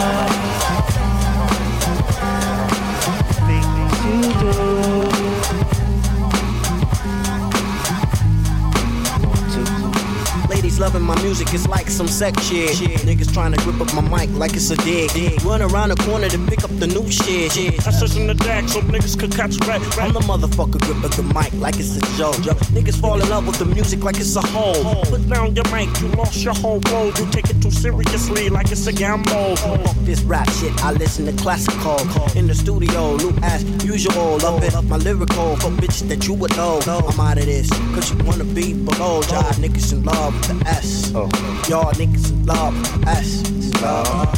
loving 10.81 11.03
my 11.03 11.15
music, 11.21 11.53
it's 11.53 11.67
like 11.67 11.87
some 11.87 12.07
sex 12.07 12.43
shit. 12.47 12.75
Niggas 13.05 13.31
trying 13.31 13.53
to 13.53 13.59
grip 13.61 13.79
up 13.79 13.93
my 13.93 14.01
mic 14.01 14.35
like 14.35 14.53
it's 14.53 14.71
a 14.71 14.75
dig. 14.77 15.11
Run 15.43 15.61
around 15.61 15.89
the 15.89 15.95
corner 16.07 16.27
to 16.27 16.39
pick 16.47 16.63
up 16.63 16.71
the 16.79 16.87
new 16.87 17.05
shit. 17.11 17.55
I 17.85 17.91
says 17.91 18.17
in 18.17 18.25
the 18.25 18.33
deck 18.33 18.67
so 18.67 18.81
niggas 18.81 19.17
could 19.17 19.31
catch 19.31 19.55
red. 19.67 19.79
I'm 20.01 20.11
the 20.11 20.21
motherfucker 20.21 20.81
grip 20.81 21.03
up 21.03 21.11
the 21.11 21.21
mic 21.21 21.53
like 21.53 21.77
it's 21.77 21.95
a 21.97 22.01
joke. 22.17 22.41
Niggas 22.73 22.99
fall 22.99 23.21
in 23.21 23.29
love 23.29 23.45
with 23.45 23.59
the 23.59 23.65
music 23.65 24.03
like 24.03 24.17
it's 24.17 24.35
a 24.35 24.41
hole. 24.41 25.05
Put 25.05 25.29
down 25.29 25.53
your 25.55 25.69
mic, 25.69 25.87
you 26.01 26.07
lost 26.17 26.43
your 26.43 26.55
whole 26.55 26.79
road. 26.89 27.17
You 27.19 27.29
take 27.29 27.51
it 27.51 27.61
too 27.61 27.69
seriously 27.69 28.49
like 28.49 28.71
it's 28.71 28.87
a 28.87 28.93
gamble. 28.93 29.55
Fuck 29.57 29.97
this 30.01 30.23
rap 30.23 30.49
shit, 30.49 30.73
I 30.83 30.93
listen 30.93 31.27
to 31.27 31.33
classical. 31.43 31.99
In 32.35 32.47
the 32.47 32.55
studio, 32.55 33.17
new 33.17 33.33
as 33.43 33.63
usual. 33.85 34.39
Love 34.39 34.63
it, 34.63 34.73
my 34.85 34.97
lyrical 34.97 35.55
for 35.57 35.69
bitches 35.69 36.09
that 36.09 36.27
you 36.27 36.33
would 36.33 36.57
know. 36.57 36.79
I'm 36.87 37.19
out 37.19 37.37
of 37.37 37.45
this, 37.45 37.69
cause 37.93 38.11
you 38.11 38.17
wanna 38.25 38.45
be 38.45 38.73
below. 38.73 39.21
Y'all 39.29 39.53
niggas 39.61 39.93
in 39.93 40.03
love 40.03 40.33
with 40.33 40.47
the 40.47 40.70
S. 40.71 41.11
Y'all 41.11 41.91
niggas 41.99 42.31
love 42.47 42.75
with 43.05 43.81
love. 43.81 44.31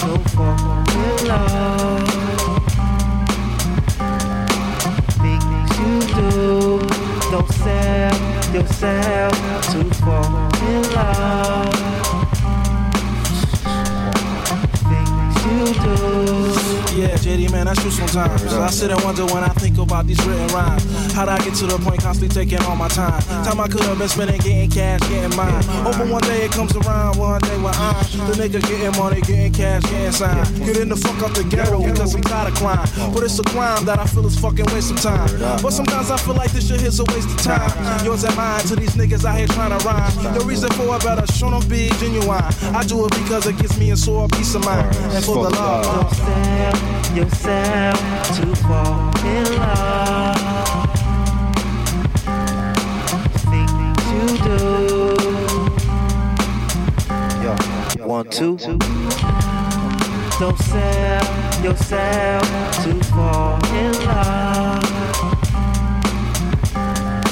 Don't 0.00 0.30
fall 0.30 0.84
in 1.02 1.28
love. 1.28 2.08
Things 5.22 5.70
you 5.80 5.94
do, 6.14 6.78
don't 7.30 7.52
sell 7.64 8.16
yourself 8.54 9.34
to 9.72 9.80
fall 10.02 10.34
in 10.70 10.82
love. 10.94 11.74
Things 14.90 15.36
you 15.46 15.60
do. 15.82 16.61
Yeah, 16.92 17.16
JD, 17.16 17.50
man, 17.52 17.64
that's 17.64 17.80
true 17.80 17.90
sometimes. 17.90 18.44
I 18.52 18.68
sit 18.68 18.90
and 18.90 19.02
wonder 19.02 19.24
when 19.24 19.42
I 19.42 19.48
think 19.48 19.78
about 19.78 20.06
these 20.06 20.22
written 20.26 20.46
rhymes. 20.48 20.84
How'd 21.14 21.30
I 21.30 21.38
get 21.38 21.54
to 21.54 21.66
the 21.66 21.78
point 21.78 22.02
constantly 22.02 22.28
taking 22.28 22.62
all 22.66 22.76
my 22.76 22.88
time? 22.88 23.20
Time 23.44 23.60
I 23.60 23.66
could 23.66 23.80
have 23.84 23.98
been 23.98 24.08
spending 24.08 24.38
getting 24.40 24.68
cash, 24.68 25.00
getting 25.08 25.34
mine. 25.34 25.62
Hoping 25.88 26.10
one 26.10 26.20
day 26.22 26.44
it 26.44 26.52
comes 26.52 26.76
around, 26.76 27.16
one 27.16 27.40
day 27.40 27.56
when 27.56 27.72
I'm 27.74 27.96
the 28.28 28.36
nigga 28.36 28.60
getting 28.60 28.92
money, 29.00 29.22
getting 29.22 29.52
cash, 29.52 29.82
getting 29.84 30.12
signed. 30.12 30.46
Getting 30.64 30.90
the 30.90 30.96
fuck 30.96 31.16
out 31.22 31.34
the 31.34 31.44
ghetto 31.44 31.82
because 31.82 32.14
I'm 32.14 32.20
tired 32.22 32.52
of 32.52 32.58
crime. 32.58 33.12
But 33.14 33.22
it's 33.22 33.38
a 33.38 33.44
crime 33.44 33.86
that 33.86 33.98
I 33.98 34.04
feel 34.04 34.26
is 34.26 34.38
fucking 34.38 34.66
waste 34.66 34.90
of 34.92 35.00
time. 35.00 35.28
But 35.62 35.72
sometimes 35.72 36.10
I 36.10 36.18
feel 36.18 36.34
like 36.34 36.52
this 36.52 36.68
shit 36.68 36.82
is 36.82 37.00
a 37.00 37.04
waste 37.04 37.30
of 37.30 37.38
time. 37.38 38.04
Yours 38.04 38.24
and 38.24 38.36
mine 38.36 38.60
to 38.68 38.76
these 38.76 38.96
niggas 38.96 39.24
out 39.24 39.38
here 39.38 39.48
trying 39.48 39.72
to 39.72 39.80
rhyme. 39.86 40.34
The 40.34 40.44
reason 40.44 40.70
for 40.72 40.94
it 40.94 41.02
better 41.02 41.26
show 41.32 41.48
them 41.48 41.66
be 41.70 41.88
genuine. 41.96 42.44
I 42.76 42.84
do 42.84 43.06
it 43.06 43.12
because 43.12 43.46
it 43.46 43.56
gives 43.56 43.78
me 43.78 43.92
a 43.92 43.96
sore 43.96 44.28
peace 44.28 44.54
of 44.54 44.64
mind. 44.66 44.94
And 45.16 45.24
for 45.24 45.48
the 45.48 45.50
love. 45.56 46.81
Yourself 47.14 47.98
to 48.36 48.46
fall 48.56 49.10
in 49.26 49.44
love. 49.56 50.90
Things 53.50 54.02
you 54.12 54.26
do. 54.44 54.82
One, 58.04 58.26
two. 58.28 58.56
Don't 60.38 60.58
sell 60.58 61.24
yourself 61.62 62.46
to 62.84 62.92
fall 63.04 63.58
in 63.74 63.92
love 64.06 64.82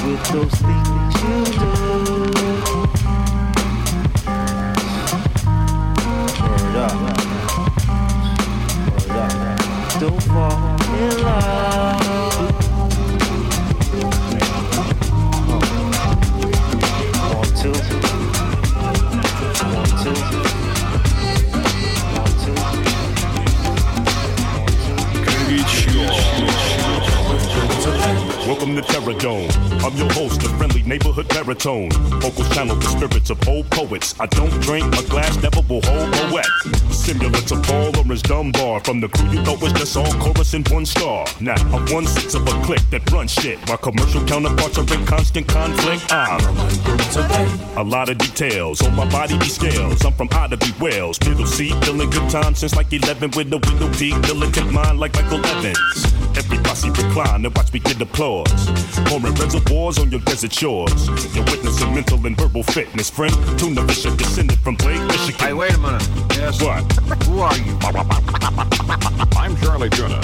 with 0.05 0.23
those 0.31 0.53
things 0.61 0.90
baritone. 31.61 31.89
Vocals 32.21 32.49
channel 32.49 32.75
the 32.75 32.85
spirits 32.85 33.29
of 33.29 33.47
old 33.47 33.69
poets. 33.69 34.15
I 34.19 34.25
don't 34.27 34.51
drink, 34.61 34.89
my 34.91 35.01
glass 35.03 35.35
never 35.41 35.61
will 35.61 35.81
hold 35.81 36.13
a 36.13 36.33
wet. 36.33 36.45
Similar 36.91 37.41
to 37.41 37.55
Paul 37.61 37.91
Laurence 37.91 38.21
Dunbar. 38.21 38.79
From 38.81 38.99
the 38.99 39.07
crew 39.09 39.29
you 39.29 39.43
thought 39.43 39.61
was 39.61 39.73
just 39.73 39.97
all 39.97 40.11
chorus 40.13 40.53
and 40.53 40.67
one 40.69 40.85
star. 40.85 41.25
Now 41.39 41.55
I'm 41.75 41.85
one 41.93 42.05
sixth 42.05 42.35
of 42.35 42.47
a 42.47 42.51
click 42.63 42.81
that 42.91 43.09
runs 43.11 43.31
shit. 43.31 43.59
My 43.67 43.77
commercial 43.77 44.25
counterparts 44.25 44.77
are 44.77 44.93
in 44.93 45.05
constant 45.05 45.47
conflict. 45.47 46.11
I'm 46.11 46.41
a 47.77 47.83
lot 47.83 48.09
of 48.09 48.17
details 48.17 48.81
on 48.81 48.95
my 48.95 49.09
body 49.09 49.37
be 49.37 49.49
scales. 49.49 50.03
I'm 50.05 50.13
from 50.13 50.29
Ottaby, 50.29 50.79
Wales. 50.79 51.19
Middle 51.21 51.45
seat, 51.45 51.73
feeling 51.85 52.09
good 52.09 52.29
time 52.29 52.55
since 52.55 52.75
like 52.75 52.91
11 52.91 53.31
with 53.31 53.53
a 53.53 53.57
window 53.57 53.91
peak. 53.93 54.17
Militant 54.21 54.71
mind 54.71 54.99
like 54.99 55.13
Michael 55.13 55.45
Evans. 55.45 56.20
Every 56.35 56.57
posse 56.59 56.89
recline 56.89 57.45
and 57.45 57.55
watch 57.55 57.73
me 57.73 57.79
get 57.79 58.01
applause. 58.01 58.49
Pouring 59.05 59.33
reservoirs 59.35 59.99
on 59.99 60.11
your 60.11 60.21
desert 60.21 60.53
shores. 60.53 61.07
You're 61.35 61.45
witnessing 61.45 61.93
mental 61.93 62.25
and 62.25 62.37
verbal 62.37 62.63
fitness, 62.63 63.09
friend. 63.09 63.33
Tuna 63.59 63.85
Fisher 63.87 64.15
descended 64.15 64.59
from 64.59 64.75
Blake, 64.75 65.01
Michigan. 65.07 65.39
Hey, 65.39 65.53
wait 65.53 65.73
a 65.73 65.77
minute. 65.77 66.07
Yes. 66.31 66.61
What? 66.61 66.83
Who 67.23 67.39
are 67.39 67.57
you? 67.57 67.77
I'm 69.37 69.55
Charlie 69.57 69.89
Tuna. 69.89 70.19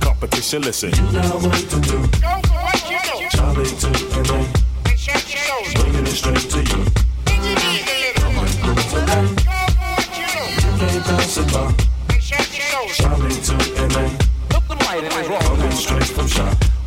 Competition, 0.00 0.62
listen. 0.62 0.90
You 0.90 1.12
know 1.12 1.38
what 1.38 1.70
to 1.70 1.80
do. 1.80 1.98
Go 2.20 2.40
for 2.46 2.60
what 2.60 2.90
you 2.90 2.98
know. 3.06 3.28
Charlie 3.30 3.64
to 3.64 3.88
LA. 4.32 4.46
Bringing 5.74 6.06
it 6.06 6.14
straight 6.14 6.50
to 6.50 6.58
you. 6.58 6.84
Can't 10.78 11.04
pass 11.04 11.36
it 11.36 11.52
by. 11.52 11.74
Charlie 12.94 13.69
Coming 15.00 15.70
straight 15.70 16.04
from 16.04 16.26
shop. 16.26 16.79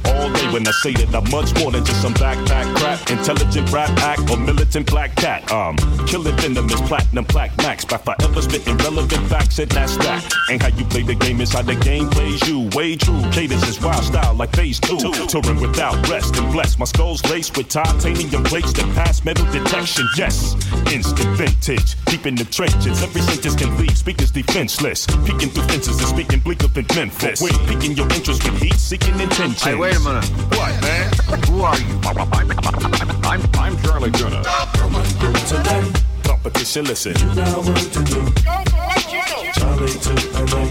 When 0.54 0.68
I 0.68 0.72
say 0.72 0.94
that 0.94 1.16
I'm 1.16 1.28
much 1.32 1.52
more 1.60 1.72
than 1.72 1.84
just 1.84 2.00
some 2.04 2.13
backpack 2.13 2.76
crap, 2.76 3.10
intelligent 3.10 3.72
rap 3.72 3.89
act, 4.02 4.30
or 4.30 4.38
militant 4.38 4.86
black 4.86 5.16
cat. 5.16 5.52
Um, 5.52 5.76
killing 6.06 6.38
venomous 6.38 6.80
platinum 6.82 7.26
plaque 7.26 7.58
max 7.58 7.84
by 7.84 7.98
forever 7.98 8.39
spitting 8.39 8.78
relevant 8.78 9.28
facts 9.30 9.58
and 9.58 9.72
that's 9.72 9.98
that. 9.98 10.22
Ain't 10.52 10.62
how 10.62 10.68
you 10.68 10.86
play 10.86 11.02
the 11.02 11.16
game, 11.16 11.42
it's 11.42 11.54
how 11.54 11.63
the 11.63 11.74
game 11.74 12.08
plays 12.08 12.48
you. 12.48 12.70
Way 12.76 12.96
true, 12.98 13.20
cadence 13.32 13.68
is 13.68 13.82
wild 13.82 14.04
style 14.04 14.36
like 14.36 14.56
phase 14.56 14.80
two. 14.80 15.00
Touring 15.26 15.60
without 15.60 16.08
rest 16.08 16.36
and 16.38 16.52
blessed. 16.52 16.78
My 16.78 16.86
skull's 16.86 17.26
laced 17.32 17.58
with 17.58 17.70
titanium 17.70 18.44
plates 18.44 18.74
that 18.74 18.86
pass 18.94 19.26
metal 19.26 19.52
detection. 19.52 20.08
Yes, 20.16 20.54
instant 20.94 21.36
vintage, 21.36 21.96
deep 22.06 22.28
in 22.28 22.36
the 22.36 22.46
trenches. 22.46 23.02
Every 23.02 23.22
sentence 23.22 23.56
can 23.56 23.76
leave 23.80 23.98
speakers 23.98 24.30
defenseless. 24.30 25.08
Peeking 25.26 25.50
through 25.50 25.63
fences 25.63 25.98
and 25.98 26.10
speaking 26.10 26.42
bleaker 26.42 26.68
than 26.68 26.86
Memphis. 26.94 27.42
Wait, 27.42 27.58
piquing 27.66 27.98
your 27.98 28.08
interest 28.13 28.44
with 28.44 28.62
heat 28.62 28.76
seeking 28.76 29.20
intentions. 29.20 29.63
Hey, 29.63 29.74
wait 29.74 29.96
a 29.96 30.00
minute. 30.00 30.43
What, 30.50 30.82
man? 30.82 31.12
Who 31.48 31.62
are 31.62 31.78
you? 31.80 32.00
I'm, 33.24 33.42
I'm 33.56 33.78
Charlie 33.84 34.12
Tuna. 34.12 34.44
Competition, 36.24 36.86
listen. 36.86 37.14
Now 37.36 37.62
what 37.62 37.92
to 37.94 38.04
do? 38.04 38.22
Charlie 39.54 39.98
to 40.06 40.14
LA. 40.44 40.64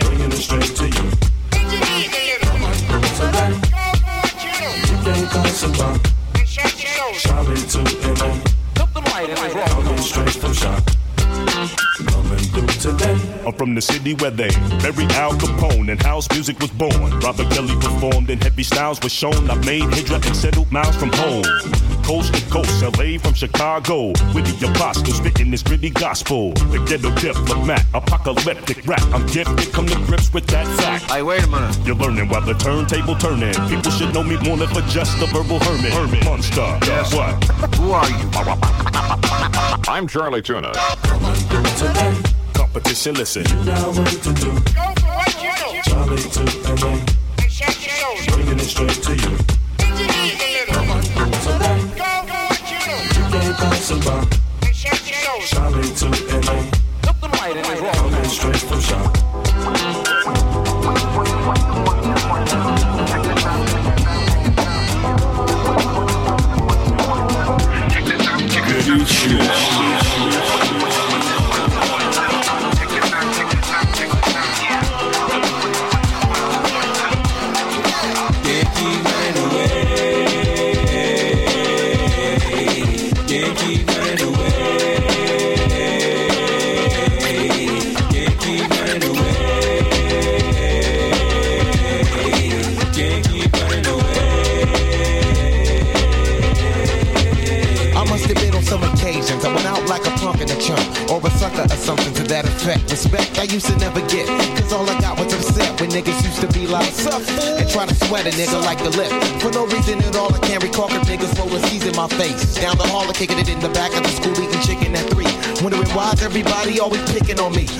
Bringing 0.00 0.32
it 0.32 0.36
straight 0.36 0.76
to 0.76 0.84
you. 0.86 1.10
Can't 5.02 5.30
pass 5.30 5.62
it 5.62 5.72
by. 5.78 5.98
Charlie 7.14 7.56
to 7.56 7.80
LA. 8.16 8.30
Coming 9.66 9.98
straight 9.98 10.30
from 10.30 10.52
shop. 10.52 10.82
I'm 13.46 13.52
from 13.52 13.74
the 13.74 13.80
city 13.80 14.14
where 14.14 14.30
they 14.30 14.50
buried 14.80 15.12
Al 15.12 15.32
Capone 15.32 15.90
and 15.90 16.02
house 16.02 16.30
music 16.32 16.58
was 16.58 16.70
born. 16.70 17.20
Robert 17.20 17.50
Kelly 17.50 17.74
performed 17.76 18.30
and 18.30 18.42
heavy 18.42 18.62
styles 18.62 19.00
was 19.02 19.12
shown. 19.12 19.50
I 19.50 19.54
made 19.64 19.82
Hydra 19.82 20.16
and 20.16 20.36
settled 20.36 20.70
miles 20.72 20.96
from 20.96 21.10
home. 21.12 21.44
Coast 22.06 22.34
to 22.34 22.50
coast, 22.50 22.82
LA 22.82 23.18
from 23.18 23.34
Chicago. 23.34 24.12
With 24.32 24.46
the 24.60 24.70
apostle 24.70 25.06
spitting 25.06 25.50
this 25.50 25.64
gritty 25.64 25.90
gospel. 25.90 26.52
The 26.52 26.78
ghetto 26.86 27.12
diplomat, 27.16 27.84
apocalyptic 27.94 28.86
rap. 28.86 29.02
I'm 29.12 29.26
gifted, 29.26 29.72
come 29.72 29.88
to 29.88 29.96
grips 30.06 30.32
with 30.32 30.46
that 30.46 30.68
fact. 30.78 31.10
Hey, 31.10 31.22
wait 31.22 31.42
a 31.42 31.48
minute. 31.48 31.76
You're 31.84 31.96
learning 31.96 32.28
while 32.28 32.42
the 32.42 32.54
turntable 32.54 33.16
turning. 33.16 33.54
People 33.68 33.90
should 33.90 34.14
know 34.14 34.22
me 34.22 34.36
more 34.46 34.56
than 34.56 34.68
for 34.68 34.82
just 34.82 35.20
a 35.20 35.26
verbal 35.26 35.58
hermit. 35.58 35.92
hermit. 35.92 36.24
Monster. 36.24 36.78
Yes. 36.86 37.12
What? 37.12 37.42
Who 37.74 37.90
are 37.90 38.08
you? 38.08 38.30
I'm 39.88 40.06
Charlie 40.06 40.42
Tuna. 40.42 40.74
Competition, 42.54 43.16
listen. 43.16 43.42
Now 43.66 43.90
what 43.90 44.06
to 44.22 44.32
do? 44.32 44.52
Charlie 45.82 46.22
to 46.22 46.44
LA. 46.70 47.02
Bringing 48.32 48.60
it 48.60 48.68
straight 48.70 49.02
to 49.02 49.12
you. 49.12 49.56
Can't 49.78 51.08
pass 51.16 51.82
it 51.82 51.85
by. 53.56 54.26
Charlie 55.46 55.88
to 55.94 56.06
LA. 56.46 56.70
Coming 57.02 58.24
straight 58.24 58.56
from 58.56 58.80
shop. 58.80 59.15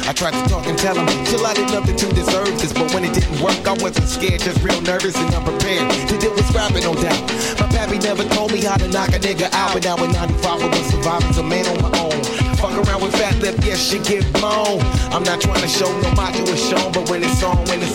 I 0.07 0.13
tried 0.13 0.35
to 0.39 0.49
talk 0.49 0.67
and 0.67 0.79
tell 0.79 0.95
him 0.95 1.07
chill, 1.27 1.45
I 1.45 1.53
did 1.53 1.67
nothing 1.75 1.97
to 1.97 2.07
deserve 2.15 2.55
this. 2.63 2.73
But 2.73 2.95
when 2.95 3.05
it 3.05 3.13
didn't 3.13 3.43
work, 3.43 3.59
I 3.67 3.75
wasn't 3.83 4.09
scared, 4.09 4.41
just 4.41 4.63
real 4.63 4.81
nervous 4.83 5.17
and 5.19 5.35
unprepared. 5.35 5.91
To 6.09 6.19
deal 6.19 6.31
with 6.31 6.47
scrapping, 6.47 6.85
no 6.85 6.95
doubt. 6.95 7.21
My 7.59 7.67
pappy 7.75 7.99
never 7.99 8.23
told 8.31 8.53
me 8.53 8.63
how 8.63 8.77
to 8.77 8.87
knock 8.87 9.11
a 9.11 9.19
nigga 9.19 9.53
out. 9.53 9.75
But 9.75 9.83
now 9.83 9.97
in 9.99 10.13
95, 10.13 10.63
I 10.63 10.67
was 10.67 10.87
surviving 10.87 11.35
a 11.35 11.43
man 11.43 11.67
on 11.67 11.91
my 11.91 11.99
own. 11.99 12.23
Fuck 12.57 12.79
around 12.87 13.03
with 13.03 13.15
fat 13.19 13.37
lip, 13.43 13.57
yes, 13.63 13.83
she 13.83 13.99
get 13.99 14.23
blown. 14.33 14.81
I'm 15.11 15.23
not 15.23 15.41
trying 15.41 15.61
to 15.61 15.69
show 15.69 15.91
no 16.01 16.11
macho 16.15 16.43
is 16.55 16.63
shown, 16.63 16.93
but 16.93 17.11
when 17.11 17.23
it's 17.23 17.43
on, 17.43 17.59
when 17.67 17.83
it's 17.83 17.86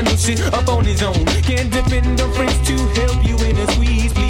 handle 0.00 0.16
shit 0.16 0.40
up 0.54 0.68
on 0.68 0.84
his 0.84 1.02
own. 1.02 1.24
Can't 1.42 1.70
depend 1.70 2.20
on 2.20 2.32
friends 2.32 2.58
to 2.66 2.76
help 3.00 3.26
you 3.26 3.36
in 3.38 3.56
a 3.56 3.72
squeeze, 3.72 4.12
please. 4.12 4.29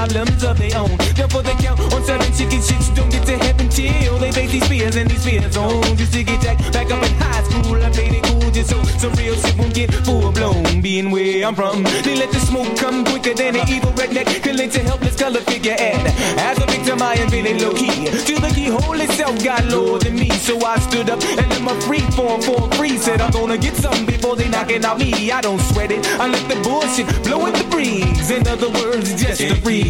Problems 0.00 0.42
of 0.44 0.56
their 0.56 0.78
own. 0.78 0.96
Therefore 1.14 1.42
they 1.42 1.52
count 1.60 1.78
on 1.92 2.02
seven 2.02 2.32
chicken 2.32 2.60
shits. 2.60 2.88
Don't 2.94 3.10
get 3.10 3.26
to 3.26 3.36
heaven 3.36 3.68
till 3.68 4.16
they 4.16 4.32
face 4.32 4.50
these 4.50 4.66
fears 4.66 4.96
and 4.96 5.10
these 5.10 5.22
fears 5.22 5.58
on. 5.58 5.82
Just 5.94 6.14
to 6.14 6.24
get 6.24 6.40
jacked 6.40 6.72
back 6.72 6.90
up 6.90 7.04
in 7.04 7.12
high 7.20 7.42
school, 7.42 7.76
I 7.76 7.90
played 7.90 8.14
it 8.14 8.22
cool 8.24 8.50
just 8.50 8.70
so 8.70 8.82
some 8.96 9.12
real 9.12 9.34
shit 9.34 9.58
won't 9.58 9.74
get 9.74 9.92
full 9.92 10.32
blown. 10.32 10.80
Being 10.80 11.10
where 11.10 11.46
I'm 11.46 11.54
from, 11.54 11.82
they 11.82 12.16
let 12.16 12.32
the 12.32 12.40
smoke 12.40 12.78
come 12.78 13.04
quicker 13.04 13.34
than 13.34 13.56
an 13.56 13.68
evil 13.68 13.92
redneck 13.92 14.42
can 14.42 14.56
lynch 14.56 14.74
a 14.76 14.82
helpless 14.82 15.16
color 15.16 15.40
figure. 15.40 15.76
And 15.78 16.08
as 16.40 16.56
a 16.56 16.66
victim, 16.66 17.02
I 17.02 17.16
invented 17.16 17.60
low 17.60 17.74
key. 17.74 18.08
Till 18.24 18.40
the 18.40 18.50
keyhole 18.54 19.00
itself 19.00 19.44
got 19.44 19.66
lower 19.66 19.98
than 19.98 20.14
me, 20.14 20.30
so 20.30 20.64
I 20.64 20.78
stood 20.78 21.10
up 21.10 21.22
and 21.22 21.52
in 21.52 21.62
my 21.62 21.78
free 21.80 22.06
form 22.16 22.40
for 22.40 22.70
free. 22.72 22.96
Said 22.96 23.20
I'm 23.20 23.32
gonna 23.32 23.58
get 23.58 23.76
something 23.76 24.06
before 24.06 24.34
they 24.34 24.48
knocking 24.48 24.82
out 24.82 24.98
me. 24.98 25.30
I 25.30 25.42
don't 25.42 25.60
sweat 25.60 25.92
it. 25.92 26.06
I 26.18 26.26
let 26.26 26.48
the 26.48 26.56
bullshit 26.62 27.06
blow 27.24 27.44
in 27.46 27.52
the 27.52 27.64
breeze. 27.70 28.30
In 28.30 28.46
other 28.48 28.70
words, 28.70 29.14
just 29.22 29.42
a 29.42 29.60
breeze. 29.60 29.89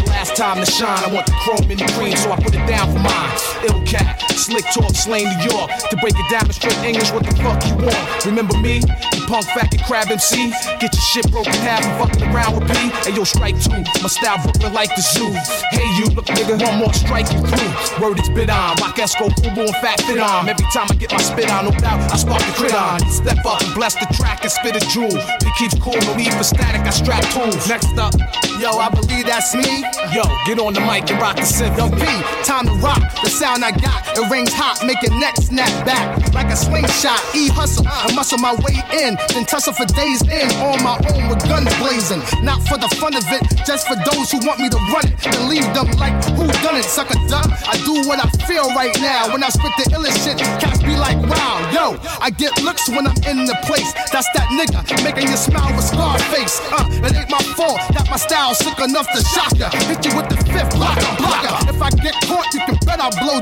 time 0.41 0.57
to 0.57 0.65
shine. 0.65 0.97
I 1.05 1.13
want 1.13 1.27
the 1.27 1.37
chrome 1.45 1.69
in 1.69 1.77
the 1.77 1.85
green, 1.93 2.17
so 2.17 2.31
I 2.31 2.35
put 2.35 2.55
it 2.55 2.65
down 2.65 2.89
for 2.89 2.97
mine. 2.97 3.29
Ill 3.69 3.77
cat, 3.85 4.17
slick 4.33 4.65
talk, 4.73 4.89
slain 4.97 5.29
New 5.29 5.53
York. 5.53 5.69
To 5.93 5.95
break 6.01 6.17
it 6.17 6.25
down 6.33 6.49
in 6.49 6.53
straight 6.53 6.81
English, 6.81 7.11
what 7.13 7.21
the 7.21 7.35
fuck 7.45 7.61
you 7.69 7.77
want? 7.77 8.25
Remember 8.25 8.57
me? 8.57 8.81
You 9.13 9.21
punk 9.29 9.45
faggot 9.53 9.85
crab 9.85 10.09
MC? 10.09 10.49
Get 10.81 10.89
your 10.97 11.05
shit 11.13 11.29
broken 11.29 11.53
half 11.61 11.85
and 11.85 11.93
fucking 12.01 12.25
around 12.33 12.57
with 12.57 12.65
me. 12.73 12.89
Hey 13.05 13.13
yo, 13.13 13.23
strike 13.23 13.61
two. 13.61 13.85
My 14.01 14.09
style 14.09 14.41
Brooklyn 14.41 14.73
like 14.73 14.89
the 14.97 15.05
zoo. 15.05 15.29
Hey 15.69 15.85
you, 16.01 16.09
look 16.17 16.25
nigga, 16.25 16.57
one 16.57 16.79
more 16.81 16.93
strike 16.93 17.29
you 17.29 17.37
through. 17.45 18.01
Word 18.01 18.17
is 18.17 18.29
bit 18.29 18.49
on. 18.49 18.81
Rock 18.81 18.97
Esco, 18.97 19.29
Fubu 19.45 19.69
and 19.69 19.77
Fat 19.77 20.01
Fit 20.09 20.17
on. 20.17 20.49
Every 20.49 20.65
time 20.73 20.87
I 20.89 20.95
get 20.95 21.11
my 21.11 21.21
spit 21.21 21.51
on, 21.51 21.65
no 21.65 21.71
doubt, 21.77 22.01
I 22.11 22.17
spark 22.17 22.41
the 22.41 22.53
crit 22.57 22.73
on. 22.73 22.97
Step 23.11 23.45
up 23.45 23.61
and 23.61 23.75
bless 23.75 23.93
the 23.93 24.09
track 24.17 24.41
and 24.41 24.51
spit 24.51 24.73
a 24.73 24.81
jewel. 24.89 25.13
He 25.45 25.51
keeps 25.59 25.77
cool, 25.77 26.01
no 26.01 26.15
need 26.15 26.33
for 26.33 26.43
static, 26.43 26.81
I 26.81 26.89
strap 26.89 27.21
tools. 27.29 27.69
Next 27.69 27.93
up, 28.01 28.15
yo, 28.57 28.73
I 28.73 28.89
believe 28.89 29.27
that's 29.27 29.53
me. 29.53 29.85
Yo, 30.15 30.23
get 30.45 30.59
on 30.59 30.73
the 30.73 30.81
mic 30.81 31.09
and 31.11 31.19
rock 31.21 31.35
the 31.35 31.47
synth. 31.47 31.77
Yo, 31.77 31.89
P, 31.89 32.05
time 32.43 32.65
to 32.65 32.73
rock. 32.81 33.01
The 33.23 33.29
sound 33.29 33.63
I 33.63 33.71
got, 33.71 34.05
it 34.17 34.29
rings 34.29 34.53
hot, 34.53 34.85
make 34.85 35.01
your 35.01 35.17
neck 35.19 35.35
snap 35.37 35.71
back 35.85 36.21
like 36.33 36.47
a 36.47 36.55
slingshot. 36.55 37.19
E 37.35 37.49
hustle, 37.49 37.85
I 37.87 38.13
muscle 38.15 38.37
my 38.37 38.53
way 38.65 38.81
in, 38.93 39.17
then 39.33 39.45
tussle 39.45 39.73
for 39.73 39.85
days 39.85 40.21
in 40.27 40.49
on 40.61 40.81
my 40.83 40.97
own 41.13 41.29
with 41.29 41.41
guns 41.45 41.73
blazing. 41.77 42.21
Not 42.43 42.61
for 42.67 42.77
the 42.77 42.89
fun 42.97 43.15
of 43.15 43.25
it, 43.29 43.43
just 43.65 43.87
for 43.87 43.95
those 43.95 44.31
who 44.31 44.39
want 44.45 44.59
me 44.59 44.69
to 44.69 44.79
run 44.91 45.05
it 45.05 45.15
and 45.27 45.49
leave 45.49 45.67
them 45.73 45.91
like 45.99 46.15
who 46.35 46.47
done 46.63 46.77
it, 46.77 46.85
sucker 46.85 47.17
duck. 47.27 47.49
I 47.67 47.77
do 47.85 48.07
what 48.07 48.19
I 48.19 48.29
feel 48.47 48.67
right 48.73 48.93
now 48.99 49.31
when 49.31 49.43
I 49.43 49.49
spit 49.49 49.71
the 49.77 49.85
illest 49.95 50.23
shit. 50.23 50.37
Cats 50.59 50.81
be 50.83 50.95
like, 50.95 51.17
wow, 51.29 51.59
yo, 51.73 51.97
I 52.19 52.29
get 52.29 52.57
looks 52.63 52.89
when 52.89 53.07
I'm 53.07 53.17
in 53.27 53.45
the 53.45 53.57
place. 53.63 53.93
That's 54.11 54.27
that 54.33 54.47
nigga 54.55 54.81
making 55.03 55.29
you 55.29 55.37
smile 55.37 55.73
with 55.75 55.85
scar 55.85 56.17
face. 56.33 56.59
Uh, 56.71 56.87
it 57.05 57.15
ain't 57.15 57.29
my 57.29 57.43
fault 57.55 57.79
that 57.93 58.07
my 58.09 58.17
style 58.17 58.53
sick 58.55 58.77
enough 58.79 59.07
to 59.13 59.21
shock 59.23 59.53
ya. 59.57 59.69
Hit 59.87 60.05
you 60.05 60.20
with 60.21 60.37
the 60.37 60.45
fifth 60.51 60.75
blocker. 60.75 61.01
If 61.69 61.81
I 61.81 61.89
get 61.89 62.13
caught, 62.25 62.53
you 62.53 62.59
can 62.61 62.80
blow. 62.97 63.39